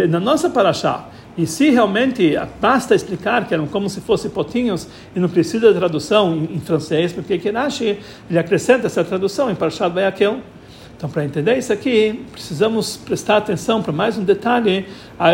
na 0.10 0.20
nossa 0.20 0.50
paraxá, 0.50 1.11
e 1.38 1.48
se 1.48 1.70
realmente 1.70 2.34
basta 2.60 2.94
explicar 2.94 3.48
que 3.48 3.54
eram 3.54 3.66
como 3.66 3.90
se 3.90 4.02
fossem 4.02 4.30
potinhos 4.30 4.88
e 5.16 5.20
não 5.20 5.30
precisa 5.30 5.72
de 5.72 5.80
tradução 5.80 6.36
em, 6.36 6.56
em 6.56 6.60
francês, 6.60 7.14
porque 7.14 7.38
Kenashi 7.38 7.98
ele 8.30 8.40
acrescenta 8.40 8.88
essa 8.88 9.04
tradução 9.04 9.50
em 9.50 9.56
Parashat 9.56 9.90
Bayakel. 9.92 10.40
Então, 10.98 11.10
para 11.10 11.26
entender 11.26 11.58
isso 11.58 11.74
aqui, 11.74 12.24
precisamos 12.32 12.96
prestar 12.96 13.38
atenção 13.38 13.82
para 13.82 13.92
mais 13.92 14.18
um 14.18 14.24
detalhe 14.24 14.86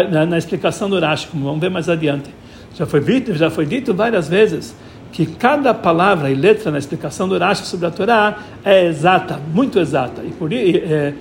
na, 0.09 0.25
na, 0.25 0.37
explicação 0.37 0.89
do 0.89 0.97
Rashi, 0.97 1.27
como 1.27 1.43
vamos 1.43 1.59
ver 1.59 1.69
mais 1.69 1.89
adiante. 1.89 2.29
Já 2.73 2.85
foi, 2.85 3.01
dito, 3.01 3.33
já 3.33 3.49
foi 3.49 3.65
dito 3.65 3.93
várias 3.93 4.29
vezes 4.29 4.73
que 5.11 5.25
cada 5.25 5.73
palavra 5.73 6.29
e 6.29 6.35
letra 6.35 6.71
na 6.71 6.77
explicação 6.77 7.27
do 7.27 7.37
Rashi 7.37 7.65
sobre 7.65 7.85
a 7.85 7.91
Torá 7.91 8.39
é 8.63 8.85
exata, 8.85 9.41
muito 9.53 9.77
exata. 9.77 10.21
E 10.23 10.31
por 10.31 10.53
isso. 10.53 10.77
É, 10.85 11.13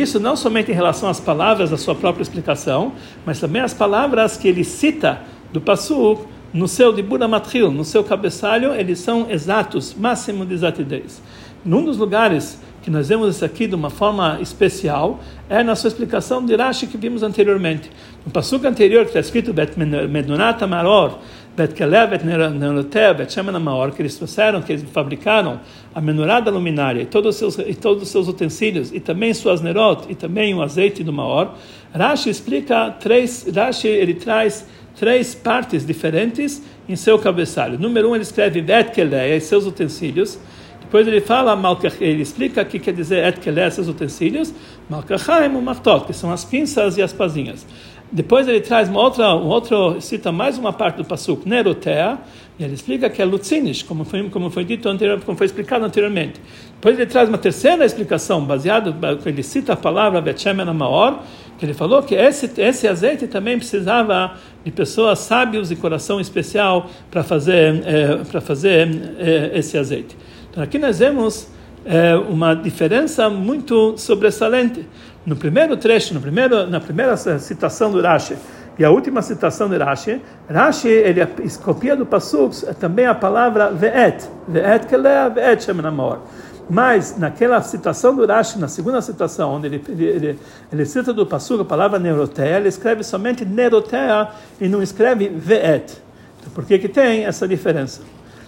isso 0.00 0.20
não 0.20 0.36
somente 0.36 0.70
em 0.70 0.74
relação 0.74 1.08
às 1.08 1.20
palavras 1.20 1.70
da 1.70 1.76
sua 1.76 1.94
própria 1.94 2.22
explicação, 2.22 2.92
mas 3.26 3.40
também 3.40 3.62
as 3.62 3.74
palavras 3.74 4.36
que 4.36 4.48
ele 4.48 4.64
cita 4.64 5.20
do 5.52 5.60
Passu 5.60 6.18
no 6.52 6.68
seu 6.68 6.92
de 6.92 7.02
Matril, 7.02 7.70
no 7.70 7.84
seu 7.84 8.04
cabeçalho, 8.04 8.74
eles 8.74 8.98
são 8.98 9.30
exatos, 9.30 9.94
máximo 9.94 10.44
de 10.44 10.54
exatidez. 10.54 11.22
Num 11.64 11.84
dos 11.84 11.96
lugares 11.96 12.60
que 12.82 12.90
nós 12.90 13.08
vemos 13.08 13.36
isso 13.36 13.44
aqui 13.44 13.66
de 13.66 13.74
uma 13.74 13.88
forma 13.88 14.38
especial 14.40 15.20
é 15.48 15.62
na 15.62 15.76
sua 15.76 15.88
explicação 15.88 16.44
de 16.44 16.54
Rashi 16.56 16.88
que 16.88 16.98
vimos 16.98 17.22
anteriormente. 17.22 17.90
No 18.26 18.32
passuco 18.32 18.66
anterior 18.66 19.02
que 19.04 19.10
está 19.10 19.20
escrito 19.20 19.52
Bet 19.52 19.78
Medunata 19.78 20.66
Maror, 20.66 21.18
Bet 21.56 21.74
Kelev, 21.74 22.10
Bet 22.10 22.24
Nerotea, 22.24 23.12
Bet 23.12 23.32
Shemana 23.32 23.60
Maor, 23.60 23.92
que 23.92 24.00
eles 24.00 24.16
trouxeram, 24.16 24.62
que 24.62 24.72
eles 24.72 24.84
fabricaram 24.90 25.60
a 25.94 26.00
menorá 26.00 26.40
da 26.40 26.50
luminária 26.50 27.02
e 27.02 27.06
todos, 27.06 27.42
os 27.42 27.54
seus, 27.54 27.68
e 27.68 27.74
todos 27.74 28.04
os 28.04 28.08
seus 28.08 28.26
utensílios, 28.26 28.90
e 28.92 28.98
também 28.98 29.34
suas 29.34 29.60
nerot, 29.60 30.06
e 30.08 30.14
também 30.14 30.54
o 30.54 30.62
azeite 30.62 31.04
do 31.04 31.12
Maor, 31.12 31.52
Rashi 31.92 32.30
explica 32.30 32.90
três, 32.98 33.46
Rashi 33.54 33.86
ele 33.86 34.14
traz 34.14 34.66
três 34.96 35.34
partes 35.34 35.84
diferentes 35.84 36.62
em 36.88 36.96
seu 36.96 37.18
cabeçalho. 37.18 37.78
Número 37.78 38.10
um, 38.10 38.14
ele 38.14 38.22
escreve 38.22 38.62
Bet 38.62 38.92
Keleia 38.92 39.36
e 39.36 39.40
seus 39.40 39.66
utensílios, 39.66 40.38
depois 40.92 41.08
ele 41.08 41.22
fala, 41.22 41.58
ele 42.02 42.20
explica 42.20 42.60
o 42.60 42.66
que 42.66 42.78
quer 42.78 42.92
dizer 42.92 43.24
et 43.24 43.58
esses 43.66 43.88
utensílios, 43.88 44.52
malkachaim 44.90 45.48
martot, 45.48 46.04
que 46.04 46.12
são 46.12 46.30
as 46.30 46.44
pinças 46.44 46.98
e 46.98 47.02
as 47.02 47.14
pazinhas. 47.14 47.66
Depois 48.12 48.46
ele 48.46 48.60
traz 48.60 48.90
uma 48.90 49.00
outra, 49.00 49.34
um 49.34 49.46
outro, 49.46 49.98
cita 50.02 50.30
mais 50.30 50.58
uma 50.58 50.70
parte 50.70 50.96
do 50.96 51.04
pasuk, 51.04 51.48
nerotea, 51.48 52.18
e 52.58 52.64
ele 52.64 52.74
explica 52.74 53.08
que 53.08 53.22
é 53.22 53.24
lutzinish, 53.24 53.82
como 53.82 54.04
foi, 54.04 54.28
como 54.28 54.50
foi 54.50 54.66
dito 54.66 54.86
anteriormente, 54.86 55.24
como 55.24 55.38
foi 55.38 55.46
explicado 55.46 55.86
anteriormente. 55.86 56.38
Depois 56.74 56.98
ele 56.98 57.08
traz 57.08 57.30
uma 57.30 57.38
terceira 57.38 57.86
explicação, 57.86 58.44
baseado, 58.44 58.94
ele 59.24 59.42
cita 59.42 59.72
a 59.72 59.76
palavra 59.76 60.20
Betchemen 60.20 60.68
Amaor, 60.68 61.20
que 61.58 61.64
ele 61.64 61.72
falou 61.72 62.02
que 62.02 62.14
esse, 62.14 62.50
esse 62.60 62.86
azeite 62.86 63.26
também 63.26 63.56
precisava 63.56 64.34
de 64.62 64.70
pessoas 64.70 65.20
sábios 65.20 65.70
e 65.70 65.76
coração 65.76 66.20
especial 66.20 66.90
para 67.10 67.22
fazer, 67.22 67.82
é, 67.86 68.16
para 68.30 68.42
fazer 68.42 68.88
é, 69.18 69.58
esse 69.58 69.78
azeite. 69.78 70.14
Então 70.50 70.62
aqui 70.62 70.78
nós 70.78 70.98
vemos 70.98 71.48
é, 71.84 72.14
uma 72.14 72.54
diferença 72.54 73.28
muito 73.28 73.96
sobressalente. 73.96 74.86
No 75.24 75.36
primeiro 75.36 75.76
trecho, 75.76 76.14
no 76.14 76.20
primeiro, 76.20 76.66
na 76.66 76.80
primeira 76.80 77.16
citação 77.16 77.92
do 77.92 78.02
Rashi 78.02 78.36
e 78.76 78.84
a 78.84 78.90
última 78.90 79.22
citação 79.22 79.68
do 79.68 79.78
Rashi, 79.78 80.20
Rashi 80.50 80.88
ele 80.88 81.20
copia 81.62 81.94
do 81.94 82.04
Pasuk 82.04 82.56
também 82.80 83.06
a 83.06 83.14
palavra 83.14 83.70
ve'et, 83.70 84.28
ve'et 84.48 84.86
kelea, 84.86 85.28
ve'et 85.28 85.62
shemen 85.62 85.86
amor. 85.86 86.20
Mas 86.68 87.16
naquela 87.16 87.60
citação 87.62 88.16
do 88.16 88.26
Rashi, 88.26 88.58
na 88.58 88.66
segunda 88.66 89.00
citação, 89.00 89.54
onde 89.54 89.66
ele, 89.66 89.84
ele, 89.90 90.38
ele 90.72 90.84
cita 90.84 91.12
do 91.12 91.24
Pasuk 91.24 91.62
a 91.62 91.64
palavra 91.64 92.00
neuroteia, 92.00 92.56
ele 92.56 92.68
escreve 92.68 93.04
somente 93.04 93.44
neuroteia 93.44 94.28
e 94.60 94.66
não 94.66 94.82
escreve 94.82 95.28
ve'et. 95.28 96.02
Então, 96.40 96.52
por 96.52 96.64
que 96.64 96.80
que 96.80 96.88
tem 96.88 97.26
essa 97.26 97.46
diferença? 97.46 98.00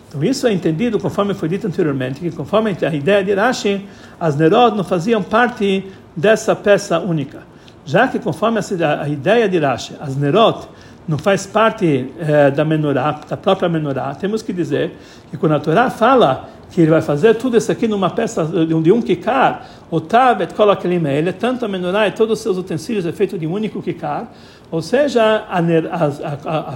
Então 0.08 0.22
isso 0.22 0.46
é 0.46 0.52
entendido, 0.52 0.98
conforme 0.98 1.34
foi 1.34 1.48
dito 1.48 1.66
anteriormente, 1.66 2.20
que 2.20 2.30
conforme 2.30 2.76
a 2.82 2.94
ideia 2.94 3.22
de 3.22 3.34
Rashi, 3.34 3.84
as 4.18 4.36
Nerod 4.36 4.76
não 4.76 4.84
faziam 4.84 5.20
parte 5.22 5.92
dessa 6.16 6.54
peça 6.54 6.98
única. 6.98 7.42
Já 7.84 8.08
que 8.08 8.18
conforme 8.18 8.58
a, 8.58 9.08
ideia 9.08 9.48
de 9.48 9.58
Rashi, 9.58 9.94
as 10.00 10.16
Nerot 10.16 10.68
não 11.06 11.18
faz 11.18 11.46
parte 11.46 12.10
eh, 12.18 12.50
da 12.50 12.64
menorá, 12.64 13.20
da 13.28 13.36
própria 13.36 13.68
menorá, 13.68 14.14
temos 14.14 14.40
que 14.40 14.52
dizer 14.52 14.96
que 15.30 15.36
quando 15.36 15.54
a 15.54 15.60
Torá 15.60 15.90
fala 15.90 16.48
que 16.74 16.80
ele 16.80 16.90
vai 16.90 17.00
fazer 17.00 17.34
tudo 17.36 17.56
isso 17.56 17.70
aqui 17.70 17.86
numa 17.86 18.10
peça 18.10 18.44
de 18.44 18.90
um 18.90 19.00
kikar, 19.00 19.64
o 19.92 20.00
tavet 20.00 20.52
kol 20.54 20.66
ele 21.08 21.32
tanto 21.32 21.64
a 21.64 21.68
menorá 21.68 22.08
e 22.08 22.10
todos 22.10 22.38
os 22.38 22.42
seus 22.42 22.58
utensílios 22.58 23.06
é 23.06 23.12
feito 23.12 23.38
de 23.38 23.46
um 23.46 23.52
único 23.52 23.80
kikar, 23.80 24.28
ou 24.72 24.82
seja, 24.82 25.22
a, 25.22 25.60
a, 25.60 26.72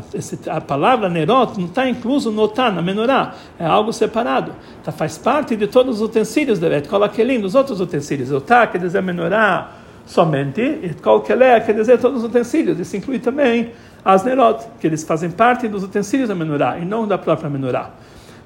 a, 0.53 0.57
a 0.57 0.61
palavra 0.61 1.09
nerot 1.09 1.59
não 1.59 1.67
está 1.67 1.89
incluso 1.89 2.31
no 2.31 2.47
tá, 2.47 2.71
na 2.71 2.81
menorá, 2.81 3.35
é 3.59 3.67
algo 3.67 3.93
separado. 3.93 4.53
Tá, 4.85 4.93
faz 4.93 5.19
parte 5.19 5.57
de 5.57 5.67
todos 5.67 5.97
os 5.97 6.03
utensílios 6.03 6.61
da 6.61 6.69
Bet 6.69 6.89
kol 6.89 7.01
dos 7.41 7.57
outros 7.57 7.81
utensílios. 7.81 8.31
O 8.31 8.41
tá 8.41 8.69
quer 8.69 8.79
dizer 8.79 9.03
menorá 9.03 9.73
somente, 10.07 10.61
e 10.61 10.95
kol 11.03 11.23
quer 11.23 11.75
dizer 11.75 11.99
todos 11.99 12.19
os 12.19 12.25
utensílios. 12.25 12.79
Isso 12.79 12.97
inclui 12.97 13.19
também 13.19 13.73
as 14.05 14.23
nerot, 14.23 14.65
que 14.79 14.87
eles 14.87 15.03
fazem 15.03 15.33
parte 15.33 15.67
dos 15.67 15.83
utensílios 15.83 16.29
da 16.29 16.37
menorá 16.37 16.79
e 16.79 16.85
não 16.85 17.05
da 17.05 17.19
própria 17.19 17.51
menorá. 17.51 17.91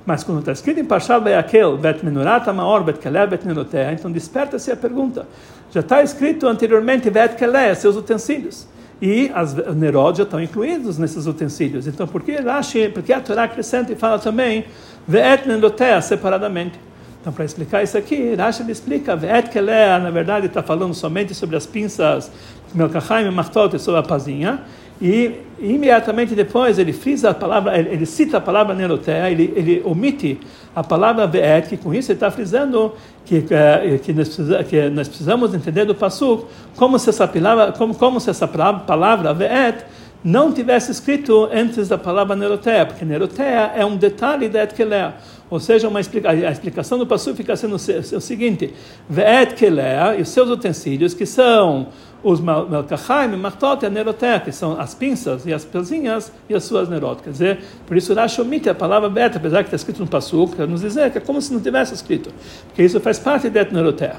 Mas 0.05 0.25
quando 0.25 0.41
está 0.41 0.53
escrito 0.53 0.81
em 0.81 0.85
Pashal 0.85 1.21
Beakel, 1.21 1.77
Bet 1.79 2.05
Menurat 2.05 2.49
Amaor, 2.49 2.83
Bet 2.83 2.99
Keleh, 2.99 3.27
Bet 3.27 3.47
Nerotea, 3.47 3.93
então 3.93 4.11
desperta-se 4.11 4.71
a 4.73 4.77
pergunta. 4.77 5.27
Já 5.71 5.81
está 5.81 6.03
escrito 6.03 6.49
anteriormente 6.49 7.09
Bet 7.09 7.37
Keleh, 7.37 7.75
seus 7.75 7.97
utensílios. 7.97 8.67
E 9.01 9.31
as 9.35 9.55
Nerod 9.55 10.19
já 10.19 10.23
estão 10.23 10.41
incluídos 10.41 10.97
nesses 10.97 11.27
utensílios. 11.27 11.89
Então, 11.89 12.07
por 12.07 12.23
que 12.23 12.37
Rashi, 12.37 12.89
porque 12.89 13.13
a 13.13 13.21
Torá 13.21 13.45
acrescenta 13.45 13.93
e 13.93 13.97
fala 13.97 14.19
também 14.19 14.65
Bet 15.09 15.47
Nerotea 15.49 16.01
separadamente? 16.01 16.79
Então, 17.21 17.33
para 17.33 17.45
explicar 17.45 17.83
isso 17.83 17.97
aqui, 17.97 18.35
Rashi 18.35 18.69
explica, 18.71 19.17
Ve'et 19.17 19.51
Kelea, 19.51 19.99
na 19.99 20.11
verdade, 20.11 20.47
está 20.47 20.63
falando 20.63 20.95
somente 20.95 21.35
sobre 21.35 21.57
as 21.57 21.67
pinças 21.67 22.31
Melkachaim 22.75 23.27
e 23.27 23.31
Martot, 23.31 23.79
sobre 23.79 24.01
a 24.01 24.03
pazinha, 24.03 24.61
e 25.03 25.41
imediatamente 25.59 26.33
depois 26.33 26.79
ele 26.79 26.93
frisa 26.93 27.31
a 27.31 27.35
palavra, 27.35 27.77
ele, 27.77 27.89
ele 27.89 28.07
cita 28.07 28.37
a 28.37 28.41
palavra 28.41 28.73
Nerotea, 28.73 29.29
ele, 29.29 29.53
ele 29.57 29.83
omite 29.85 30.39
a 30.77 30.85
palavra 30.85 31.27
Ve'et, 31.27 31.69
que 31.69 31.77
com 31.77 31.93
isso 31.93 32.13
ele 32.13 32.17
está 32.19 32.31
frisando 32.31 32.95
que, 33.25 33.43
que, 33.43 33.99
que, 33.99 34.13
nós 34.13 34.29
precisamos, 34.29 34.67
que 34.69 34.91
nós 34.91 35.09
precisamos 35.09 35.55
entender 35.55 35.85
do 35.87 35.95
Passuk 35.97 36.47
como 36.77 37.01
se 37.01 37.11
essa 37.11 37.27
palavra, 37.27 37.73
como, 37.73 37.97
como 37.97 38.21
se 38.21 38.31
essa 38.31 38.47
palavra 38.47 39.35
Ve'et 39.35 39.85
não 40.25 40.53
tivesse 40.53 40.91
escrito 40.93 41.49
antes 41.53 41.89
da 41.89 41.99
palavra 41.99 42.37
Nerotea, 42.37 42.87
porque 42.87 43.05
Nerotea 43.05 43.73
é 43.75 43.85
um 43.85 43.97
detalhe 43.97 44.49
da 44.49 44.63
Etkelea. 44.63 45.15
Ou 45.51 45.61
seja, 45.61 45.89
uma 45.89 46.01
explica, 46.01 46.31
a 46.31 46.51
explicação 46.51 46.99
do 46.99 47.07
passo 47.07 47.35
fica 47.35 47.55
sendo 47.57 47.75
o 47.75 48.21
seguinte: 48.21 48.73
Ve'et 49.09 49.55
Kelea 49.55 50.17
e 50.17 50.23
os 50.23 50.29
seus 50.29 50.49
utensílios, 50.49 51.13
que 51.13 51.27
são 51.27 51.89
os 52.23 52.41
Melkachaim 52.41 53.37
Martot 53.37 53.85
e 53.85 53.91
Nerotea, 53.91 54.41
que 54.41 54.53
são 54.53 54.81
as 54.81 54.95
pinças 54.95 55.45
e 55.45 55.53
as 55.53 55.65
pezinhas 55.65 56.33
e 56.49 56.55
as 56.55 56.65
suas 56.65 56.89
Nerot. 56.89 57.23
Quer 57.23 57.31
dizer, 57.31 57.59
por 57.87 57.97
isso 57.97 58.15
Rashi 58.15 58.41
omite 58.41 58.71
a 58.71 58.75
palavra 58.75 59.11
beta, 59.11 59.39
apesar 59.39 59.59
que 59.59 59.65
está 59.65 59.77
escrito 59.77 59.99
no 60.01 60.07
passo, 60.07 60.47
para 60.49 60.67
nos 60.67 60.81
dizer 60.81 61.11
que 61.11 61.19
é 61.19 61.21
como 61.21 61.43
se 61.43 61.53
não 61.53 61.61
tivesse 61.61 61.93
escrito, 61.93 62.31
porque 62.69 62.83
isso 62.83 63.01
faz 63.01 63.19
parte 63.19 63.51
da 63.51 63.65
Nerotea. 63.65 64.17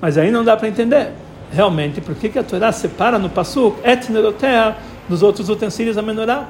Mas 0.00 0.18
aí 0.18 0.30
não 0.30 0.44
dá 0.44 0.56
para 0.56 0.68
entender 0.68 1.12
realmente 1.50 2.00
por 2.00 2.14
que, 2.14 2.38
a 2.38 2.42
Torá 2.42 2.70
separa 2.70 3.18
no 3.18 3.30
passo 3.30 3.74
et 3.82 4.08
Nerotea 4.10 4.76
dos 5.08 5.22
outros 5.22 5.48
utensílios 5.48 5.96
da 5.96 6.02
menorá. 6.02 6.48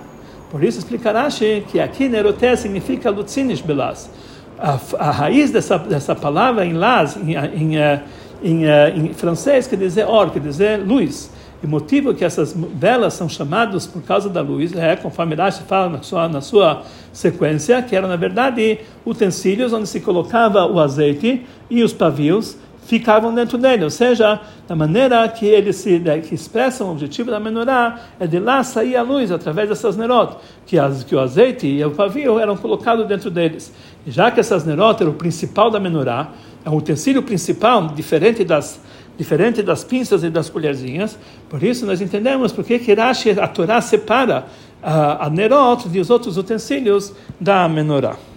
Por 0.51 0.63
isso 0.63 0.79
explicará 0.79 1.29
que 1.71 1.81
aqui 1.81 2.09
Neroté 2.09 2.55
significa 2.57 3.11
Lutzinish 3.11 3.63
Belas. 3.63 4.11
A, 4.59 4.79
a, 4.99 5.11
raiz 5.11 5.51
dessa, 5.51 5.79
dessa 5.79 6.15
palavra 6.15 6.65
em 6.65 6.75
Las, 6.75 7.17
em, 7.17 7.35
em, 7.35 7.79
eh, 7.79 8.03
em, 8.43 8.67
eh, 8.67 8.93
em, 8.95 9.15
francês, 9.15 9.67
quer 9.67 9.77
dizer 9.77 10.07
or, 10.07 10.31
quer 10.31 10.41
dizer 10.41 10.79
luz. 10.79 11.31
E 11.63 11.67
o 11.67 11.69
motivo 11.69 12.13
que 12.13 12.25
essas 12.25 12.55
velas 12.75 13.15
são 13.15 13.29
chamadas 13.29 13.87
por 13.87 14.03
causa 14.03 14.29
da 14.29 14.41
luz 14.41 14.75
é, 14.75 14.97
conforme 14.97 15.35
Rashi 15.35 15.63
fala 15.63 15.89
na 15.89 16.03
sua, 16.03 16.29
na 16.29 16.41
sua 16.41 16.83
sequência, 17.13 17.81
que 17.83 17.95
eram, 17.95 18.09
na 18.09 18.17
verdade, 18.17 18.81
utensílios 19.07 19.73
onde 19.73 19.89
se 19.89 20.01
colocava 20.01 20.67
o 20.67 20.81
azeite 20.81 21.47
e 21.71 21.83
os 21.83 21.93
pavios 21.93 22.57
ficavam 22.93 23.35
dentro 23.35 23.57
dele, 23.57 23.85
ou 23.85 23.91
seja, 23.91 24.39
da 24.69 24.77
maneira 24.77 25.27
que 25.27 25.47
eles 25.47 25.77
se 25.77 25.99
né, 25.99 26.19
que 26.19 26.35
expressam 26.35 26.89
o 26.89 26.91
objetivo 26.91 27.31
da 27.31 27.41
menorá 27.41 27.99
é 28.21 28.27
de 28.27 28.39
lá 28.39 28.63
sair 28.63 28.97
a 28.97 29.03
luz 29.03 29.33
através 29.33 29.71
dessas 29.71 29.97
nerot, 29.97 30.37
que, 30.67 30.79
as, 30.79 31.03
que 31.03 31.15
o 31.15 31.19
azeite 31.19 31.67
e 31.67 31.83
o 31.83 31.93
pavio 31.93 32.39
eram 32.39 32.55
colocados 32.55 33.07
dentro 33.09 33.31
deles. 33.31 33.73
E 34.07 34.11
já 34.11 34.31
que 34.31 34.41
essas 34.41 34.67
nerot 34.67 35.03
eram 35.03 35.13
o 35.13 35.15
principal 35.15 35.71
da 35.71 35.81
menorá, 35.81 36.33
é 36.63 36.69
um 36.69 36.77
utensílio 36.77 37.23
principal, 37.23 37.89
diferente 37.89 38.45
das 38.45 38.79
diferente 39.17 39.63
das 39.63 39.85
pinças 39.85 40.25
e 40.25 40.31
das 40.31 40.51
colherzinhas, 40.51 41.19
por 41.49 41.63
isso 41.63 41.87
nós 41.87 42.01
entendemos 42.01 42.51
porque 42.51 42.79
que 42.79 42.93
Rashi, 42.93 43.31
a 43.39 43.47
Torá 43.47 43.81
separa 43.81 44.47
a, 44.83 45.27
a 45.27 45.31
nerot 45.31 45.89
dos 45.89 46.11
outros 46.11 46.37
utensílios 46.37 47.15
da 47.41 47.69
menorá. 47.69 48.17